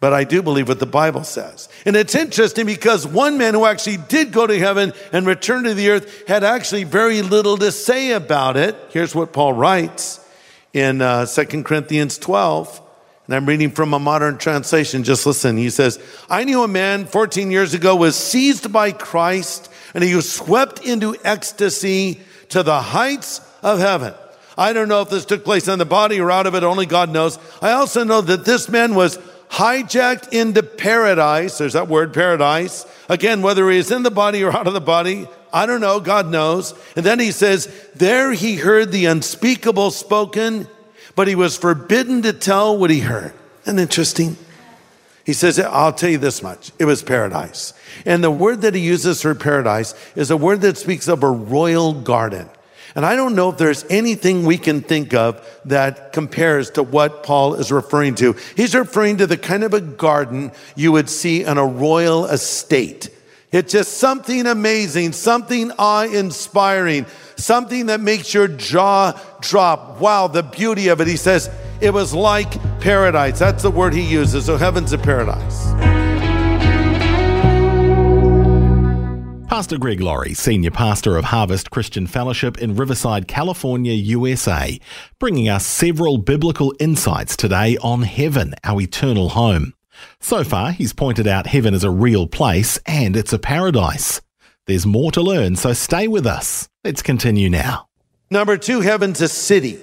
But 0.00 0.12
I 0.12 0.24
do 0.24 0.42
believe 0.42 0.68
what 0.68 0.80
the 0.80 0.86
Bible 0.86 1.24
says. 1.24 1.68
And 1.86 1.96
it's 1.96 2.14
interesting 2.14 2.66
because 2.66 3.06
one 3.06 3.38
man 3.38 3.54
who 3.54 3.64
actually 3.64 3.96
did 3.96 4.32
go 4.32 4.46
to 4.46 4.58
heaven 4.58 4.92
and 5.12 5.24
return 5.26 5.64
to 5.64 5.72
the 5.72 5.88
earth 5.90 6.28
had 6.28 6.44
actually 6.44 6.84
very 6.84 7.22
little 7.22 7.56
to 7.56 7.72
say 7.72 8.12
about 8.12 8.56
it. 8.56 8.76
Here's 8.90 9.14
what 9.14 9.32
Paul 9.32 9.54
writes 9.54 10.20
in 10.74 11.00
uh, 11.00 11.24
2 11.26 11.62
Corinthians 11.62 12.18
12. 12.18 12.82
And 13.26 13.34
I'm 13.34 13.46
reading 13.46 13.70
from 13.70 13.94
a 13.94 13.98
modern 13.98 14.36
translation. 14.36 15.02
Just 15.02 15.24
listen. 15.24 15.56
He 15.56 15.70
says, 15.70 15.98
I 16.28 16.44
knew 16.44 16.62
a 16.62 16.68
man 16.68 17.06
14 17.06 17.50
years 17.50 17.72
ago 17.72 17.96
was 17.96 18.16
seized 18.16 18.70
by 18.72 18.92
Christ 18.92 19.70
and 19.94 20.04
he 20.04 20.14
was 20.14 20.30
swept 20.30 20.84
into 20.84 21.16
ecstasy 21.24 22.20
to 22.50 22.62
the 22.62 22.80
heights 22.80 23.40
of 23.62 23.78
heaven. 23.78 24.12
I 24.58 24.72
don't 24.72 24.88
know 24.88 25.00
if 25.00 25.08
this 25.08 25.24
took 25.24 25.44
place 25.44 25.68
in 25.68 25.78
the 25.78 25.84
body 25.84 26.20
or 26.20 26.30
out 26.30 26.46
of 26.46 26.54
it, 26.54 26.62
only 26.62 26.86
God 26.86 27.10
knows. 27.10 27.38
I 27.62 27.72
also 27.72 28.04
know 28.04 28.20
that 28.20 28.44
this 28.44 28.68
man 28.68 28.94
was 28.94 29.18
hijacked 29.50 30.32
into 30.32 30.62
paradise. 30.62 31.58
There's 31.58 31.72
that 31.72 31.88
word, 31.88 32.12
paradise. 32.12 32.86
Again, 33.08 33.42
whether 33.42 33.68
he 33.70 33.78
is 33.78 33.90
in 33.90 34.02
the 34.02 34.10
body 34.10 34.42
or 34.44 34.54
out 34.54 34.66
of 34.66 34.74
the 34.74 34.80
body, 34.80 35.26
I 35.52 35.66
don't 35.66 35.80
know. 35.80 36.00
God 36.00 36.30
knows. 36.30 36.74
And 36.96 37.06
then 37.06 37.20
he 37.20 37.30
says, 37.30 37.72
There 37.94 38.32
he 38.32 38.56
heard 38.56 38.90
the 38.90 39.06
unspeakable 39.06 39.92
spoken, 39.92 40.66
but 41.14 41.28
he 41.28 41.34
was 41.34 41.56
forbidden 41.56 42.22
to 42.22 42.32
tell 42.32 42.76
what 42.76 42.90
he 42.90 43.00
heard. 43.00 43.32
Isn't 43.64 43.78
interesting? 43.78 44.36
He 45.24 45.32
says, 45.32 45.58
I'll 45.58 45.92
tell 45.92 46.10
you 46.10 46.18
this 46.18 46.42
much. 46.42 46.70
It 46.78 46.84
was 46.84 47.02
paradise. 47.02 47.72
And 48.04 48.22
the 48.22 48.30
word 48.30 48.60
that 48.60 48.74
he 48.74 48.80
uses 48.82 49.22
for 49.22 49.34
paradise 49.34 49.94
is 50.14 50.30
a 50.30 50.36
word 50.36 50.60
that 50.60 50.76
speaks 50.76 51.08
of 51.08 51.22
a 51.22 51.30
royal 51.30 51.94
garden. 51.94 52.48
And 52.94 53.04
I 53.04 53.16
don't 53.16 53.34
know 53.34 53.50
if 53.50 53.58
there's 53.58 53.84
anything 53.90 54.44
we 54.44 54.58
can 54.58 54.80
think 54.80 55.14
of 55.14 55.44
that 55.64 56.12
compares 56.12 56.70
to 56.72 56.82
what 56.82 57.24
Paul 57.24 57.54
is 57.54 57.72
referring 57.72 58.14
to. 58.16 58.36
He's 58.54 58.74
referring 58.74 59.16
to 59.16 59.26
the 59.26 59.36
kind 59.36 59.64
of 59.64 59.74
a 59.74 59.80
garden 59.80 60.52
you 60.76 60.92
would 60.92 61.08
see 61.08 61.44
on 61.44 61.58
a 61.58 61.66
royal 61.66 62.26
estate. 62.26 63.08
It's 63.50 63.72
just 63.72 63.98
something 63.98 64.46
amazing, 64.46 65.12
something 65.12 65.72
awe 65.78 66.04
inspiring, 66.04 67.06
something 67.36 67.86
that 67.86 68.00
makes 68.00 68.32
your 68.32 68.48
jaw 68.48 69.18
drop. 69.40 70.00
Wow, 70.00 70.28
the 70.28 70.42
beauty 70.42 70.88
of 70.88 71.00
it. 71.00 71.06
He 71.06 71.16
says 71.16 71.50
it 71.80 71.92
was 71.92 72.14
like 72.14 72.52
paradise. 72.80 73.38
That's 73.38 73.62
the 73.62 73.70
word 73.70 73.94
he 73.94 74.02
uses. 74.02 74.46
So 74.46 74.56
heaven's 74.56 74.92
a 74.92 74.98
paradise. 74.98 75.72
Pastor 79.54 79.78
Greg 79.78 80.00
Laurie, 80.00 80.34
Senior 80.34 80.72
Pastor 80.72 81.16
of 81.16 81.26
Harvest 81.26 81.70
Christian 81.70 82.08
Fellowship 82.08 82.58
in 82.58 82.74
Riverside, 82.74 83.28
California, 83.28 83.92
USA, 83.92 84.80
bringing 85.20 85.48
us 85.48 85.64
several 85.64 86.18
biblical 86.18 86.74
insights 86.80 87.36
today 87.36 87.76
on 87.76 88.02
heaven, 88.02 88.56
our 88.64 88.80
eternal 88.80 89.28
home. 89.28 89.72
So 90.18 90.42
far, 90.42 90.72
he's 90.72 90.92
pointed 90.92 91.28
out 91.28 91.46
heaven 91.46 91.72
is 91.72 91.84
a 91.84 91.90
real 91.90 92.26
place 92.26 92.80
and 92.84 93.16
it's 93.16 93.32
a 93.32 93.38
paradise. 93.38 94.20
There's 94.66 94.86
more 94.86 95.12
to 95.12 95.20
learn, 95.20 95.56
so 95.56 95.74
stay 95.74 96.08
with 96.08 96.26
us. 96.26 96.68
Let's 96.84 97.02
continue 97.02 97.50
now. 97.50 97.88
Number 98.30 98.56
two, 98.56 98.80
heaven's 98.80 99.20
a 99.20 99.28
city. 99.28 99.78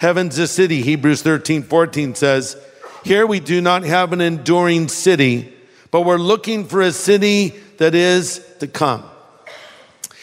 Heaven's 0.00 0.38
a 0.38 0.46
city. 0.46 0.82
Hebrews 0.82 1.22
13, 1.22 1.64
14 1.64 2.14
says, 2.14 2.56
Here 3.04 3.26
we 3.26 3.40
do 3.40 3.60
not 3.60 3.82
have 3.82 4.12
an 4.12 4.20
enduring 4.20 4.88
city, 4.88 5.52
but 5.90 6.02
we're 6.02 6.18
looking 6.18 6.66
for 6.66 6.80
a 6.80 6.92
city 6.92 7.48
that 7.78 7.94
is 7.96 8.44
to 8.60 8.68
come. 8.68 9.04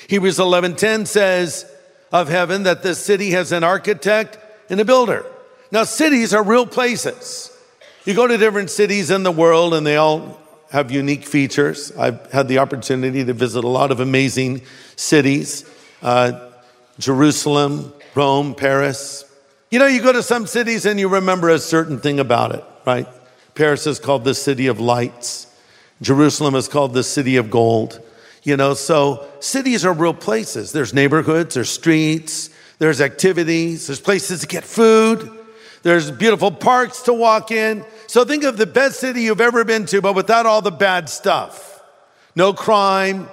Hebrews 0.07 0.39
11:10 0.39 1.05
says 1.05 1.65
of 2.11 2.29
heaven 2.29 2.63
that 2.63 2.81
the 2.81 2.95
city 2.95 3.31
has 3.31 3.51
an 3.51 3.63
architect 3.63 4.37
and 4.69 4.79
a 4.79 4.85
builder. 4.85 5.25
Now 5.71 5.83
cities 5.83 6.33
are 6.33 6.41
real 6.41 6.65
places. 6.65 7.55
You 8.05 8.15
go 8.15 8.25
to 8.25 8.37
different 8.37 8.71
cities 8.71 9.11
in 9.11 9.23
the 9.23 9.31
world 9.31 9.73
and 9.73 9.85
they 9.85 9.97
all 9.97 10.39
have 10.71 10.91
unique 10.91 11.25
features. 11.25 11.91
I've 11.97 12.31
had 12.31 12.47
the 12.47 12.59
opportunity 12.59 13.25
to 13.25 13.33
visit 13.33 13.63
a 13.63 13.67
lot 13.67 13.91
of 13.91 13.99
amazing 13.99 14.61
cities. 14.95 15.69
Uh, 16.01 16.49
Jerusalem, 16.99 17.93
Rome, 18.13 18.53
Paris. 18.53 19.25
You 19.71 19.79
know, 19.79 19.87
you 19.87 20.01
go 20.01 20.11
to 20.11 20.23
some 20.23 20.47
cities 20.47 20.85
and 20.85 20.99
you 20.99 21.07
remember 21.07 21.49
a 21.49 21.59
certain 21.59 21.99
thing 21.99 22.19
about 22.19 22.53
it, 22.53 22.63
right? 22.85 23.07
Paris 23.55 23.87
is 23.87 23.99
called 23.99 24.23
the 24.23 24.35
city 24.35 24.67
of 24.67 24.79
lights. 24.79 25.47
Jerusalem 26.01 26.55
is 26.55 26.67
called 26.67 26.93
the 26.93 27.03
city 27.03 27.35
of 27.37 27.49
gold. 27.49 28.01
You 28.43 28.55
know, 28.55 28.73
so 28.73 29.27
cities 29.39 29.85
are 29.85 29.93
real 29.93 30.13
places. 30.13 30.71
There's 30.71 30.93
neighborhoods, 30.93 31.55
there's 31.55 31.69
streets, 31.69 32.49
there's 32.79 33.01
activities, 33.01 33.87
there's 33.87 33.99
places 33.99 34.41
to 34.41 34.47
get 34.47 34.63
food, 34.63 35.29
there's 35.83 36.09
beautiful 36.11 36.51
parks 36.51 37.03
to 37.03 37.13
walk 37.13 37.51
in. 37.51 37.85
So 38.09 38.25
think 38.25 38.43
of 38.43 38.57
the 38.57 38.65
best 38.65 38.99
city 38.99 39.21
you've 39.21 39.39
ever 39.39 39.63
been 39.63 39.85
to, 39.85 40.01
but 40.01 40.15
without 40.15 40.47
all 40.47 40.63
the 40.63 40.71
bad 40.71 41.09
stuff. 41.09 41.79
No 42.35 42.53
crime, 42.53 43.29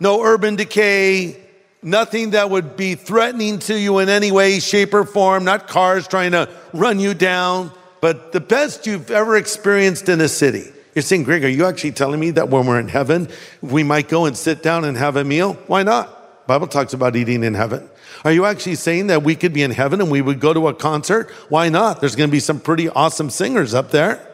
no 0.00 0.20
urban 0.20 0.56
decay, 0.56 1.40
nothing 1.80 2.30
that 2.30 2.50
would 2.50 2.76
be 2.76 2.96
threatening 2.96 3.60
to 3.60 3.78
you 3.78 4.00
in 4.00 4.08
any 4.08 4.32
way, 4.32 4.58
shape, 4.58 4.94
or 4.94 5.04
form, 5.04 5.44
not 5.44 5.68
cars 5.68 6.08
trying 6.08 6.32
to 6.32 6.48
run 6.72 6.98
you 6.98 7.14
down, 7.14 7.70
but 8.00 8.32
the 8.32 8.40
best 8.40 8.84
you've 8.84 9.12
ever 9.12 9.36
experienced 9.36 10.08
in 10.08 10.20
a 10.20 10.28
city. 10.28 10.72
You're 10.96 11.02
saying, 11.02 11.22
Greg, 11.22 11.44
are 11.44 11.48
you 11.48 11.64
actually 11.64 11.92
telling 11.92 12.18
me 12.18 12.32
that 12.32 12.48
when 12.48 12.66
we're 12.66 12.80
in 12.80 12.88
heaven, 12.88 13.28
we 13.60 13.84
might 13.84 14.08
go 14.08 14.24
and 14.24 14.36
sit 14.36 14.60
down 14.60 14.84
and 14.84 14.96
have 14.96 15.14
a 15.14 15.22
meal? 15.22 15.52
Why 15.68 15.84
not? 15.84 16.48
Bible 16.48 16.66
talks 16.66 16.94
about 16.94 17.14
eating 17.14 17.44
in 17.44 17.54
heaven. 17.54 17.88
Are 18.24 18.32
you 18.32 18.44
actually 18.44 18.76
saying 18.76 19.08
that 19.08 19.22
we 19.22 19.34
could 19.34 19.52
be 19.52 19.62
in 19.62 19.70
heaven 19.70 20.00
and 20.00 20.10
we 20.10 20.22
would 20.22 20.40
go 20.40 20.52
to 20.52 20.68
a 20.68 20.74
concert? 20.74 21.30
Why 21.48 21.68
not? 21.68 22.00
There's 22.00 22.16
going 22.16 22.28
to 22.28 22.32
be 22.32 22.40
some 22.40 22.60
pretty 22.60 22.88
awesome 22.88 23.30
singers 23.30 23.74
up 23.74 23.90
there. 23.90 24.26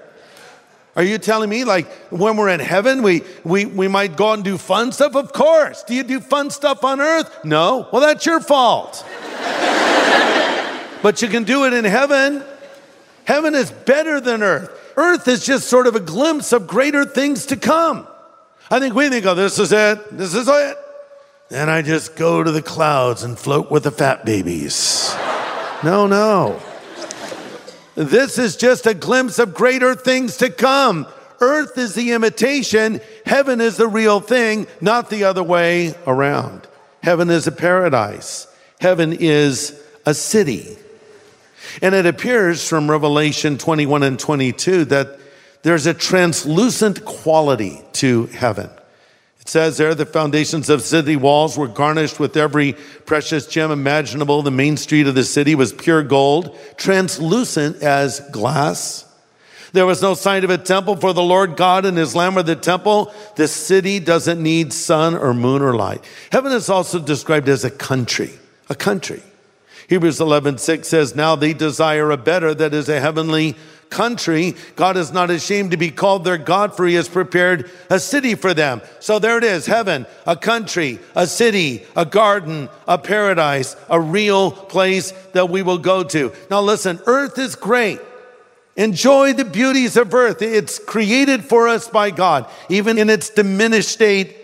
Are 0.95 1.03
you 1.03 1.17
telling 1.19 1.49
me 1.49 1.65
like 1.65 1.91
when 2.11 2.37
we're 2.37 2.51
in 2.51 2.61
heaven, 2.61 3.03
we, 3.03 3.23
we, 3.45 3.65
we 3.65 3.89
might 3.89 4.17
go 4.17 4.31
out 4.31 4.35
and 4.35 4.45
do 4.45 4.59
fun 4.59 4.93
stuff? 4.93 5.17
Of 5.17 5.33
course. 5.33 5.83
Do 5.85 5.95
you 5.95 6.03
do 6.03 6.21
fun 6.21 6.51
stuff 6.51 6.85
on 6.85 7.01
earth? 7.01 7.45
No. 7.45 7.89
Well, 7.93 8.03
that's 8.03 8.27
your 8.27 8.41
fault. 8.41 9.05
but 11.03 11.23
you 11.23 11.29
can 11.29 11.45
do 11.45 11.65
it 11.65 11.73
in 11.73 11.85
heaven. 11.85 12.45
Heaven 13.25 13.55
is 13.55 13.71
better 13.71 14.21
than 14.21 14.43
earth. 14.43 14.79
Earth 14.97 15.27
is 15.29 15.47
just 15.47 15.69
sort 15.69 15.87
of 15.87 15.97
a 15.97 16.01
glimpse 16.01 16.53
of 16.53 16.67
greater 16.67 17.07
things 17.07 17.47
to 17.47 17.57
come. 17.57 18.07
I 18.71 18.79
think 18.79 18.95
we 18.95 19.09
think, 19.09 19.25
oh, 19.25 19.35
this 19.35 19.59
is 19.59 19.73
it. 19.73 20.17
This 20.17 20.35
is 20.35 20.49
it. 20.49 20.77
Then 21.53 21.69
I 21.69 21.83
just 21.83 22.17
go 22.17 22.43
to 22.43 22.51
the 22.51 22.63
clouds 22.63 23.25
and 23.25 23.39
float 23.39 23.71
with 23.71 23.83
the 23.83 23.91
fat 23.91 24.25
babies. 24.25 25.15
no, 25.85 26.07
no. 26.07 26.63
This 27.95 28.39
is 28.39 28.57
just 28.57 28.87
a 28.87 28.95
glimpse 28.95 29.39
of 29.39 29.53
greater 29.53 29.95
things 29.95 30.39
to 30.39 30.49
come. 30.49 31.07
Earth 31.41 31.77
is 31.77 31.95
the 31.95 32.13
imitation, 32.13 33.03
heaven 33.27 33.61
is 33.61 33.77
the 33.77 33.87
real 33.87 34.19
thing, 34.19 34.67
not 34.81 35.11
the 35.11 35.25
other 35.25 35.43
way 35.43 35.95
around. 36.07 36.67
Heaven 37.03 37.29
is 37.29 37.47
a 37.47 37.53
paradise, 37.53 38.47
heaven 38.81 39.13
is 39.13 39.79
a 40.07 40.15
city. 40.15 40.79
And 41.83 41.95
it 41.95 42.07
appears 42.07 42.67
from 42.67 42.91
Revelation 42.91 43.59
21 43.59 44.03
and 44.05 44.19
22 44.19 44.87
that 44.87 45.21
there's 45.61 45.85
a 45.85 45.93
translucent 45.93 47.05
quality 47.05 47.83
to 47.93 48.25
heaven. 48.29 48.71
It 49.43 49.49
says 49.49 49.77
there 49.77 49.95
the 49.95 50.07
foundations 50.07 50.71
of 50.71 50.83
city 50.83 51.17
walls 51.17 51.59
were 51.59 51.67
garnished 51.67 52.21
with 52.21 52.37
every 52.37 52.75
precious 53.07 53.45
gem 53.49 53.73
imaginable. 53.73 54.43
The 54.43 54.53
main 54.53 54.77
street 54.77 55.09
of 55.09 55.17
the 55.17 55.25
city 55.25 55.57
was 55.57 55.73
pure 55.73 56.05
gold, 56.05 56.57
translucent 56.77 57.83
as 57.83 58.21
glass. 58.31 59.05
There 59.73 59.85
was 59.85 60.01
no 60.01 60.15
sign 60.15 60.45
of 60.45 60.51
a 60.51 60.59
temple 60.59 60.95
for 60.95 61.13
the 61.13 61.25
Lord 61.25 61.57
God 61.57 61.85
and 61.85 61.97
his 61.97 62.15
Lamb 62.15 62.39
or 62.39 62.45
the 62.45 62.55
temple. 62.55 63.13
The 63.35 63.49
city 63.49 63.99
doesn't 63.99 64.41
need 64.41 64.73
sun 64.73 65.17
or 65.17 65.35
moon 65.35 65.61
or 65.61 65.75
light. 65.75 66.05
Heaven 66.31 66.53
is 66.53 66.69
also 66.69 67.01
described 67.01 67.49
as 67.49 67.65
a 67.65 67.71
country, 67.71 68.31
a 68.69 68.77
country. 68.77 69.23
Hebrews 69.89 70.21
11, 70.21 70.59
6 70.59 70.87
says, 70.87 71.17
Now 71.17 71.35
they 71.35 71.53
desire 71.53 72.13
a 72.13 72.17
better, 72.17 72.55
that 72.55 72.73
is 72.73 72.89
a 72.89 73.01
heavenly 73.01 73.57
country. 73.93 74.57
God 74.75 74.97
is 74.97 75.13
not 75.13 75.31
ashamed 75.31 75.71
to 75.71 75.77
be 75.77 75.91
called 75.91 76.25
their 76.25 76.39
God, 76.39 76.75
for 76.75 76.87
he 76.87 76.95
has 76.95 77.09
prepared 77.09 77.71
a 77.91 78.01
city 78.01 78.35
for 78.35 78.55
them. 78.55 78.81
So 78.99 79.19
there 79.19 79.39
it 79.39 79.45
is 79.45 79.67
heaven, 79.67 80.07
a 80.27 80.35
country, 80.35 80.99
a 81.15 81.27
city, 81.27 81.85
a 81.95 82.05
garden, 82.05 82.69
a 82.89 82.99
paradise, 82.99 83.77
a 83.89 84.01
real 84.01 84.51
place 84.51 85.13
that 85.35 85.51
we 85.51 85.63
will 85.63 85.79
go 85.79 86.03
to. 86.03 86.33
Now 86.51 86.63
listen, 86.63 86.99
earth 87.07 87.39
is 87.39 87.55
great. 87.55 88.01
Enjoy 88.75 89.35
the 89.35 89.45
beauties 89.45 89.99
of 89.99 90.15
earth. 90.15 90.41
It's 90.41 90.79
created 90.79 91.45
for 91.45 91.69
us 91.69 91.89
by 91.89 92.11
God, 92.11 92.51
even 92.71 92.97
in 92.97 93.11
its 93.11 93.29
diminished 93.29 93.91
state, 93.91 94.35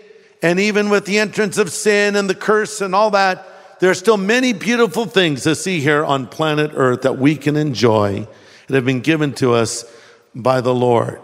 and 0.43 0.59
even 0.59 0.89
with 0.89 1.05
the 1.05 1.17
entrance 1.17 1.57
of 1.57 1.71
sin 1.71 2.15
and 2.15 2.29
the 2.29 2.35
curse 2.35 2.79
and 2.79 2.93
all 2.93 3.09
that. 3.11 3.45
There 3.79 3.89
are 3.89 3.95
still 3.95 4.17
many 4.17 4.53
beautiful 4.53 5.05
things 5.05 5.43
to 5.43 5.55
see 5.55 5.79
here 5.79 6.05
on 6.05 6.27
planet 6.27 6.71
Earth 6.75 7.01
that 7.01 7.17
we 7.17 7.35
can 7.35 7.55
enjoy 7.55 8.27
that 8.69 8.75
have 8.75 8.85
been 8.85 9.01
given 9.01 9.33
to 9.33 9.53
us 9.53 9.83
by 10.35 10.61
the 10.61 10.73
Lord. 10.73 11.19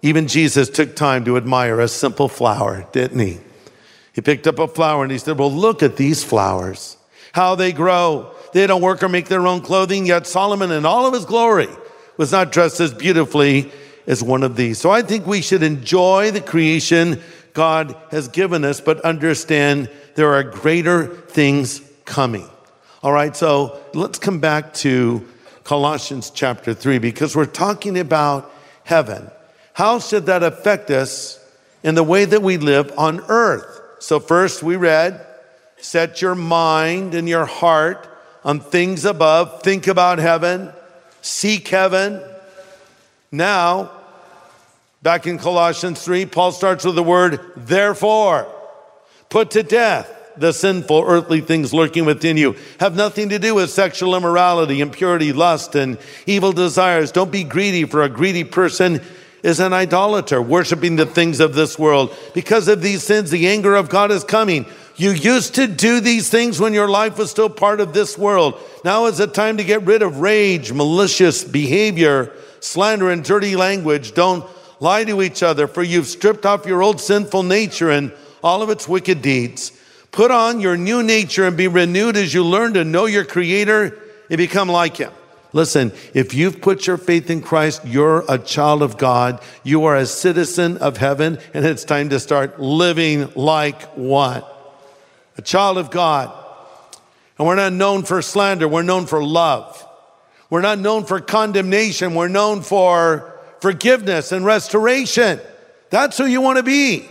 Even 0.00 0.28
Jesus 0.28 0.68
took 0.68 0.94
time 0.94 1.24
to 1.24 1.36
admire 1.36 1.80
a 1.80 1.88
simple 1.88 2.28
flower, 2.28 2.86
didn't 2.92 3.18
he? 3.18 3.40
He 4.12 4.20
picked 4.20 4.46
up 4.46 4.60
a 4.60 4.68
flower 4.68 5.02
and 5.02 5.10
he 5.10 5.18
said, 5.18 5.38
Well, 5.38 5.52
look 5.52 5.82
at 5.82 5.96
these 5.96 6.22
flowers, 6.22 6.96
how 7.32 7.56
they 7.56 7.72
grow. 7.72 8.32
They 8.52 8.66
don't 8.68 8.80
work 8.80 9.02
or 9.02 9.08
make 9.08 9.26
their 9.26 9.44
own 9.46 9.60
clothing, 9.60 10.06
yet 10.06 10.28
Solomon, 10.28 10.70
in 10.70 10.86
all 10.86 11.06
of 11.06 11.14
his 11.14 11.24
glory, 11.24 11.68
was 12.16 12.30
not 12.30 12.52
dressed 12.52 12.78
as 12.78 12.94
beautifully 12.94 13.72
as 14.06 14.22
one 14.22 14.44
of 14.44 14.54
these. 14.54 14.78
So 14.78 14.90
I 14.90 15.02
think 15.02 15.26
we 15.26 15.42
should 15.42 15.64
enjoy 15.64 16.30
the 16.30 16.40
creation 16.40 17.20
God 17.54 17.96
has 18.12 18.28
given 18.28 18.64
us, 18.64 18.80
but 18.80 19.00
understand 19.00 19.90
there 20.14 20.34
are 20.34 20.44
greater 20.44 21.06
things 21.06 21.80
coming. 22.04 22.48
All 23.02 23.12
right, 23.12 23.34
so 23.34 23.82
let's 23.94 24.20
come 24.20 24.38
back 24.38 24.74
to 24.74 25.26
Colossians 25.64 26.30
chapter 26.30 26.74
3 26.74 26.98
because 26.98 27.34
we're 27.34 27.46
talking 27.46 27.98
about 27.98 28.52
heaven. 28.84 29.30
How 29.72 29.98
should 29.98 30.26
that 30.26 30.42
affect 30.42 30.90
us 30.90 31.40
in 31.82 31.94
the 31.94 32.02
way 32.02 32.26
that 32.26 32.42
we 32.42 32.58
live 32.58 32.92
on 32.98 33.20
earth? 33.28 33.80
So, 33.98 34.20
first 34.20 34.62
we 34.62 34.76
read, 34.76 35.26
set 35.78 36.20
your 36.20 36.34
mind 36.34 37.14
and 37.14 37.26
your 37.28 37.46
heart 37.46 38.06
on 38.44 38.60
things 38.60 39.06
above, 39.06 39.62
think 39.62 39.86
about 39.86 40.18
heaven, 40.18 40.70
seek 41.22 41.68
heaven. 41.68 42.22
Now, 43.32 43.90
back 45.02 45.26
in 45.26 45.38
Colossians 45.38 46.04
3, 46.04 46.26
Paul 46.26 46.52
starts 46.52 46.84
with 46.84 46.94
the 46.94 47.02
word 47.02 47.40
therefore, 47.56 48.46
put 49.30 49.52
to 49.52 49.62
death 49.62 50.13
the 50.36 50.52
sinful 50.52 51.04
earthly 51.06 51.40
things 51.40 51.72
lurking 51.72 52.04
within 52.04 52.36
you 52.36 52.56
have 52.80 52.96
nothing 52.96 53.28
to 53.28 53.38
do 53.38 53.54
with 53.54 53.70
sexual 53.70 54.16
immorality, 54.16 54.80
impurity, 54.80 55.32
lust, 55.32 55.74
and 55.74 55.98
evil 56.26 56.52
desires. 56.52 57.12
Don't 57.12 57.30
be 57.30 57.44
greedy, 57.44 57.84
for 57.84 58.02
a 58.02 58.08
greedy 58.08 58.44
person 58.44 59.00
is 59.42 59.60
an 59.60 59.72
idolater, 59.72 60.40
worshiping 60.40 60.96
the 60.96 61.06
things 61.06 61.38
of 61.38 61.54
this 61.54 61.78
world. 61.78 62.16
Because 62.32 62.66
of 62.66 62.80
these 62.80 63.02
sins, 63.02 63.30
the 63.30 63.46
anger 63.46 63.74
of 63.74 63.90
God 63.90 64.10
is 64.10 64.24
coming. 64.24 64.66
You 64.96 65.10
used 65.10 65.56
to 65.56 65.66
do 65.66 66.00
these 66.00 66.30
things 66.30 66.60
when 66.60 66.72
your 66.72 66.88
life 66.88 67.18
was 67.18 67.30
still 67.30 67.50
part 67.50 67.80
of 67.80 67.92
this 67.92 68.16
world. 68.16 68.58
Now 68.84 69.06
is 69.06 69.18
the 69.18 69.26
time 69.26 69.58
to 69.58 69.64
get 69.64 69.82
rid 69.82 70.02
of 70.02 70.20
rage, 70.20 70.72
malicious 70.72 71.44
behavior, 71.44 72.32
slander, 72.60 73.10
and 73.10 73.22
dirty 73.22 73.54
language. 73.54 74.14
Don't 74.14 74.48
lie 74.80 75.04
to 75.04 75.20
each 75.20 75.42
other, 75.42 75.66
for 75.66 75.82
you've 75.82 76.06
stripped 76.06 76.46
off 76.46 76.66
your 76.66 76.82
old 76.82 77.00
sinful 77.00 77.42
nature 77.42 77.90
and 77.90 78.12
all 78.42 78.62
of 78.62 78.70
its 78.70 78.88
wicked 78.88 79.20
deeds. 79.20 79.72
Put 80.14 80.30
on 80.30 80.60
your 80.60 80.76
new 80.76 81.02
nature 81.02 81.44
and 81.44 81.56
be 81.56 81.66
renewed 81.66 82.16
as 82.16 82.32
you 82.32 82.44
learn 82.44 82.74
to 82.74 82.84
know 82.84 83.06
your 83.06 83.24
Creator 83.24 83.98
and 84.30 84.38
become 84.38 84.68
like 84.68 84.96
Him. 84.96 85.10
Listen, 85.52 85.90
if 86.14 86.34
you've 86.34 86.60
put 86.60 86.86
your 86.86 86.98
faith 86.98 87.30
in 87.30 87.42
Christ, 87.42 87.84
you're 87.84 88.24
a 88.28 88.38
child 88.38 88.82
of 88.82 88.96
God. 88.96 89.42
You 89.64 89.86
are 89.86 89.96
a 89.96 90.06
citizen 90.06 90.78
of 90.78 90.98
heaven, 90.98 91.40
and 91.52 91.66
it's 91.66 91.82
time 91.82 92.10
to 92.10 92.20
start 92.20 92.60
living 92.60 93.32
like 93.34 93.82
what? 93.96 94.48
A 95.36 95.42
child 95.42 95.78
of 95.78 95.90
God. 95.90 96.32
And 97.36 97.48
we're 97.48 97.56
not 97.56 97.72
known 97.72 98.04
for 98.04 98.22
slander, 98.22 98.68
we're 98.68 98.82
known 98.82 99.06
for 99.06 99.20
love. 99.20 99.84
We're 100.48 100.60
not 100.60 100.78
known 100.78 101.06
for 101.06 101.20
condemnation, 101.20 102.14
we're 102.14 102.28
known 102.28 102.62
for 102.62 103.36
forgiveness 103.60 104.30
and 104.30 104.44
restoration. 104.44 105.40
That's 105.90 106.16
who 106.16 106.26
you 106.26 106.40
want 106.40 106.58
to 106.58 106.62
be. 106.62 107.08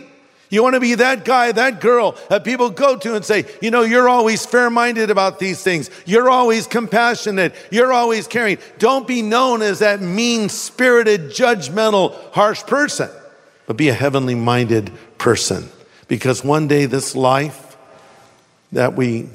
You 0.54 0.62
want 0.62 0.76
to 0.76 0.80
be 0.80 0.94
that 0.94 1.26
guy, 1.26 1.52
that 1.52 1.82
girl 1.82 2.16
that 2.30 2.44
people 2.44 2.70
go 2.70 2.96
to 2.96 3.16
and 3.16 3.26
say, 3.26 3.46
you 3.60 3.72
know, 3.72 3.82
you're 3.82 4.08
always 4.08 4.46
fair 4.46 4.70
minded 4.70 5.10
about 5.10 5.40
these 5.40 5.64
things. 5.64 5.90
You're 6.06 6.30
always 6.30 6.68
compassionate. 6.68 7.56
You're 7.72 7.92
always 7.92 8.28
caring. 8.28 8.60
Don't 8.78 9.08
be 9.08 9.24
known 9.24 9.64
as 9.64 9.80
that 9.80 10.00
mean 10.00 10.50
spirited, 10.50 11.32
judgmental, 11.32 12.14
harsh 12.34 12.62
person, 12.66 13.10
but 13.66 13.78
be 13.78 13.90
a 13.90 13.96
heavenly 13.96 14.36
minded 14.36 14.92
person. 15.18 15.70
Because 16.08 16.44
one 16.44 16.68
day 16.68 16.86
this 16.86 17.16
life 17.16 17.76
that 18.74 18.94
we 18.94 19.30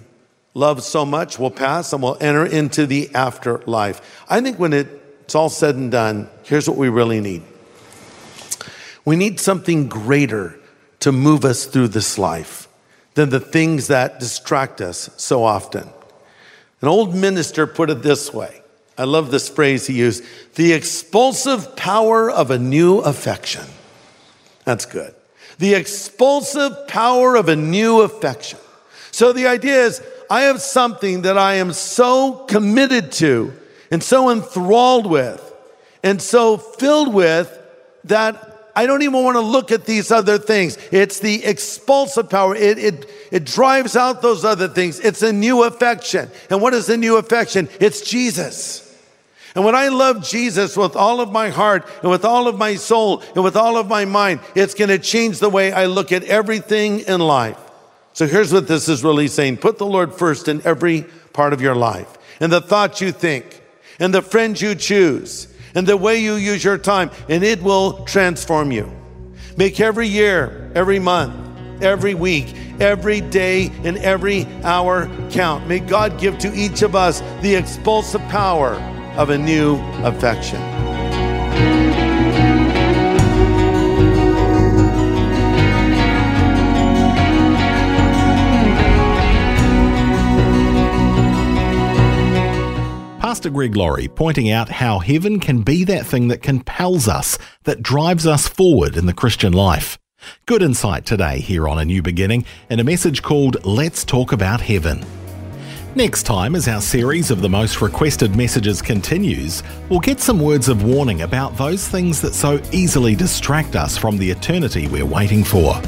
love 0.54 0.84
so 0.84 1.04
much 1.04 1.36
will 1.36 1.50
pass 1.50 1.92
and 1.92 2.00
we'll 2.00 2.16
enter 2.20 2.46
into 2.46 2.86
the 2.86 3.12
afterlife. 3.12 4.22
I 4.28 4.40
think 4.40 4.60
when 4.60 4.72
it's 4.72 5.34
all 5.34 5.48
said 5.48 5.74
and 5.74 5.90
done, 5.90 6.30
here's 6.44 6.68
what 6.68 6.78
we 6.78 6.88
really 6.88 7.20
need 7.20 7.42
we 9.04 9.16
need 9.16 9.40
something 9.40 9.88
greater 9.88 10.57
to 11.00 11.12
move 11.12 11.44
us 11.44 11.66
through 11.66 11.88
this 11.88 12.18
life 12.18 12.68
than 13.14 13.30
the 13.30 13.40
things 13.40 13.88
that 13.88 14.20
distract 14.20 14.80
us 14.80 15.10
so 15.16 15.44
often. 15.44 15.88
An 16.80 16.88
old 16.88 17.14
minister 17.14 17.66
put 17.66 17.90
it 17.90 18.02
this 18.02 18.32
way. 18.32 18.62
I 18.96 19.04
love 19.04 19.30
this 19.30 19.48
phrase 19.48 19.86
he 19.86 19.94
used 19.94 20.24
the 20.54 20.72
expulsive 20.72 21.76
power 21.76 22.30
of 22.30 22.50
a 22.50 22.58
new 22.58 22.98
affection. 22.98 23.64
That's 24.64 24.86
good. 24.86 25.14
The 25.58 25.74
expulsive 25.74 26.88
power 26.88 27.36
of 27.36 27.48
a 27.48 27.56
new 27.56 28.02
affection. 28.02 28.58
So 29.10 29.32
the 29.32 29.46
idea 29.46 29.84
is, 29.84 30.02
I 30.30 30.42
have 30.42 30.60
something 30.60 31.22
that 31.22 31.38
I 31.38 31.54
am 31.54 31.72
so 31.72 32.44
committed 32.48 33.12
to 33.12 33.52
and 33.90 34.02
so 34.02 34.30
enthralled 34.30 35.06
with 35.06 35.44
and 36.02 36.20
so 36.20 36.58
filled 36.58 37.12
with 37.12 37.56
that 38.04 38.47
I 38.78 38.86
don't 38.86 39.02
even 39.02 39.24
want 39.24 39.34
to 39.34 39.40
look 39.40 39.72
at 39.72 39.86
these 39.86 40.12
other 40.12 40.38
things. 40.38 40.78
It's 40.92 41.18
the 41.18 41.44
expulsive 41.44 42.30
power. 42.30 42.54
It, 42.54 42.78
it, 42.78 43.10
it 43.32 43.44
drives 43.44 43.96
out 43.96 44.22
those 44.22 44.44
other 44.44 44.68
things. 44.68 45.00
It's 45.00 45.20
a 45.20 45.32
new 45.32 45.64
affection. 45.64 46.30
And 46.48 46.62
what 46.62 46.74
is 46.74 46.88
a 46.88 46.96
new 46.96 47.16
affection? 47.16 47.68
It's 47.80 48.08
Jesus. 48.08 48.84
And 49.56 49.64
when 49.64 49.74
I 49.74 49.88
love 49.88 50.22
Jesus 50.22 50.76
with 50.76 50.94
all 50.94 51.20
of 51.20 51.32
my 51.32 51.48
heart 51.48 51.88
and 52.02 52.10
with 52.12 52.24
all 52.24 52.46
of 52.46 52.56
my 52.56 52.76
soul 52.76 53.20
and 53.34 53.42
with 53.42 53.56
all 53.56 53.76
of 53.76 53.88
my 53.88 54.04
mind, 54.04 54.38
it's 54.54 54.74
going 54.74 54.90
to 54.90 55.00
change 55.00 55.40
the 55.40 55.50
way 55.50 55.72
I 55.72 55.86
look 55.86 56.12
at 56.12 56.22
everything 56.22 57.00
in 57.00 57.18
life. 57.18 57.58
So 58.12 58.28
here's 58.28 58.52
what 58.52 58.68
this 58.68 58.88
is 58.88 59.02
really 59.02 59.26
saying. 59.26 59.56
Put 59.56 59.78
the 59.78 59.86
Lord 59.86 60.14
first 60.14 60.46
in 60.46 60.64
every 60.64 61.04
part 61.32 61.52
of 61.52 61.60
your 61.60 61.74
life 61.74 62.16
and 62.38 62.52
the 62.52 62.60
thoughts 62.60 63.00
you 63.00 63.10
think 63.10 63.60
and 63.98 64.14
the 64.14 64.22
friends 64.22 64.62
you 64.62 64.76
choose 64.76 65.52
and 65.78 65.86
the 65.86 65.96
way 65.96 66.18
you 66.18 66.34
use 66.34 66.64
your 66.64 66.76
time, 66.76 67.08
and 67.28 67.44
it 67.44 67.62
will 67.62 68.04
transform 68.04 68.72
you. 68.72 68.90
Make 69.56 69.78
every 69.78 70.08
year, 70.08 70.72
every 70.74 70.98
month, 70.98 71.36
every 71.80 72.14
week, 72.14 72.52
every 72.80 73.20
day, 73.20 73.70
and 73.84 73.96
every 73.98 74.44
hour 74.64 75.08
count. 75.30 75.68
May 75.68 75.78
God 75.78 76.18
give 76.18 76.36
to 76.38 76.52
each 76.52 76.82
of 76.82 76.96
us 76.96 77.20
the 77.42 77.54
expulsive 77.54 78.22
power 78.22 78.74
of 79.16 79.30
a 79.30 79.38
new 79.38 79.76
affection. 80.02 80.60
Pastor 93.38 93.50
Greg 93.50 93.76
Laurie 93.76 94.08
pointing 94.08 94.50
out 94.50 94.68
how 94.68 94.98
heaven 94.98 95.38
can 95.38 95.62
be 95.62 95.84
that 95.84 96.04
thing 96.04 96.26
that 96.26 96.42
compels 96.42 97.06
us, 97.06 97.38
that 97.62 97.84
drives 97.84 98.26
us 98.26 98.48
forward 98.48 98.96
in 98.96 99.06
the 99.06 99.12
Christian 99.12 99.52
life. 99.52 99.96
Good 100.46 100.60
insight 100.60 101.06
today 101.06 101.38
here 101.38 101.68
on 101.68 101.78
A 101.78 101.84
New 101.84 102.02
Beginning 102.02 102.44
in 102.68 102.80
a 102.80 102.84
message 102.84 103.22
called 103.22 103.64
Let's 103.64 104.02
Talk 104.02 104.32
About 104.32 104.60
Heaven. 104.60 105.06
Next 105.94 106.24
time, 106.24 106.56
as 106.56 106.66
our 106.66 106.80
series 106.80 107.30
of 107.30 107.40
the 107.40 107.48
most 107.48 107.80
requested 107.80 108.34
messages 108.34 108.82
continues, 108.82 109.62
we'll 109.88 110.00
get 110.00 110.18
some 110.18 110.40
words 110.40 110.68
of 110.68 110.82
warning 110.82 111.22
about 111.22 111.56
those 111.56 111.86
things 111.86 112.20
that 112.22 112.34
so 112.34 112.60
easily 112.72 113.14
distract 113.14 113.76
us 113.76 113.96
from 113.96 114.18
the 114.18 114.28
eternity 114.28 114.88
we're 114.88 115.06
waiting 115.06 115.44
for. 115.44 115.80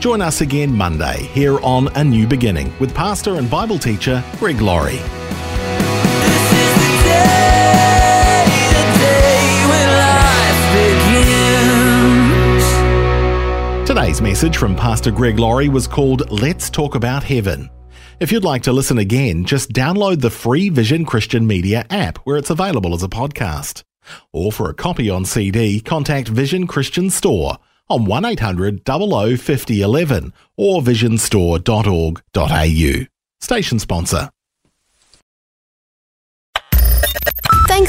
Join 0.00 0.20
us 0.20 0.42
again 0.42 0.70
Monday 0.70 1.22
here 1.32 1.58
on 1.60 1.88
A 1.96 2.04
New 2.04 2.26
Beginning 2.26 2.70
with 2.78 2.94
pastor 2.94 3.36
and 3.36 3.50
Bible 3.50 3.78
teacher 3.78 4.22
Greg 4.38 4.60
Laurie. 4.60 5.00
Message 14.20 14.58
from 14.58 14.76
Pastor 14.76 15.10
Greg 15.10 15.38
Laurie 15.38 15.70
was 15.70 15.86
called 15.86 16.30
Let's 16.30 16.68
Talk 16.68 16.94
About 16.94 17.24
Heaven. 17.24 17.70
If 18.20 18.30
you'd 18.30 18.44
like 18.44 18.62
to 18.64 18.72
listen 18.72 18.98
again, 18.98 19.46
just 19.46 19.72
download 19.72 20.20
the 20.20 20.28
free 20.28 20.68
Vision 20.68 21.06
Christian 21.06 21.46
Media 21.46 21.86
app 21.88 22.18
where 22.18 22.36
it's 22.36 22.50
available 22.50 22.92
as 22.92 23.02
a 23.02 23.08
podcast. 23.08 23.82
Or 24.32 24.52
for 24.52 24.68
a 24.68 24.74
copy 24.74 25.08
on 25.08 25.24
CD, 25.24 25.80
contact 25.80 26.28
Vision 26.28 26.66
Christian 26.66 27.08
Store 27.08 27.56
on 27.88 28.04
1800 28.04 28.82
00 28.86 29.36
5011 29.36 30.34
or 30.56 30.82
visionstore.org.au. 30.82 33.06
Station 33.40 33.78
sponsor. 33.78 34.28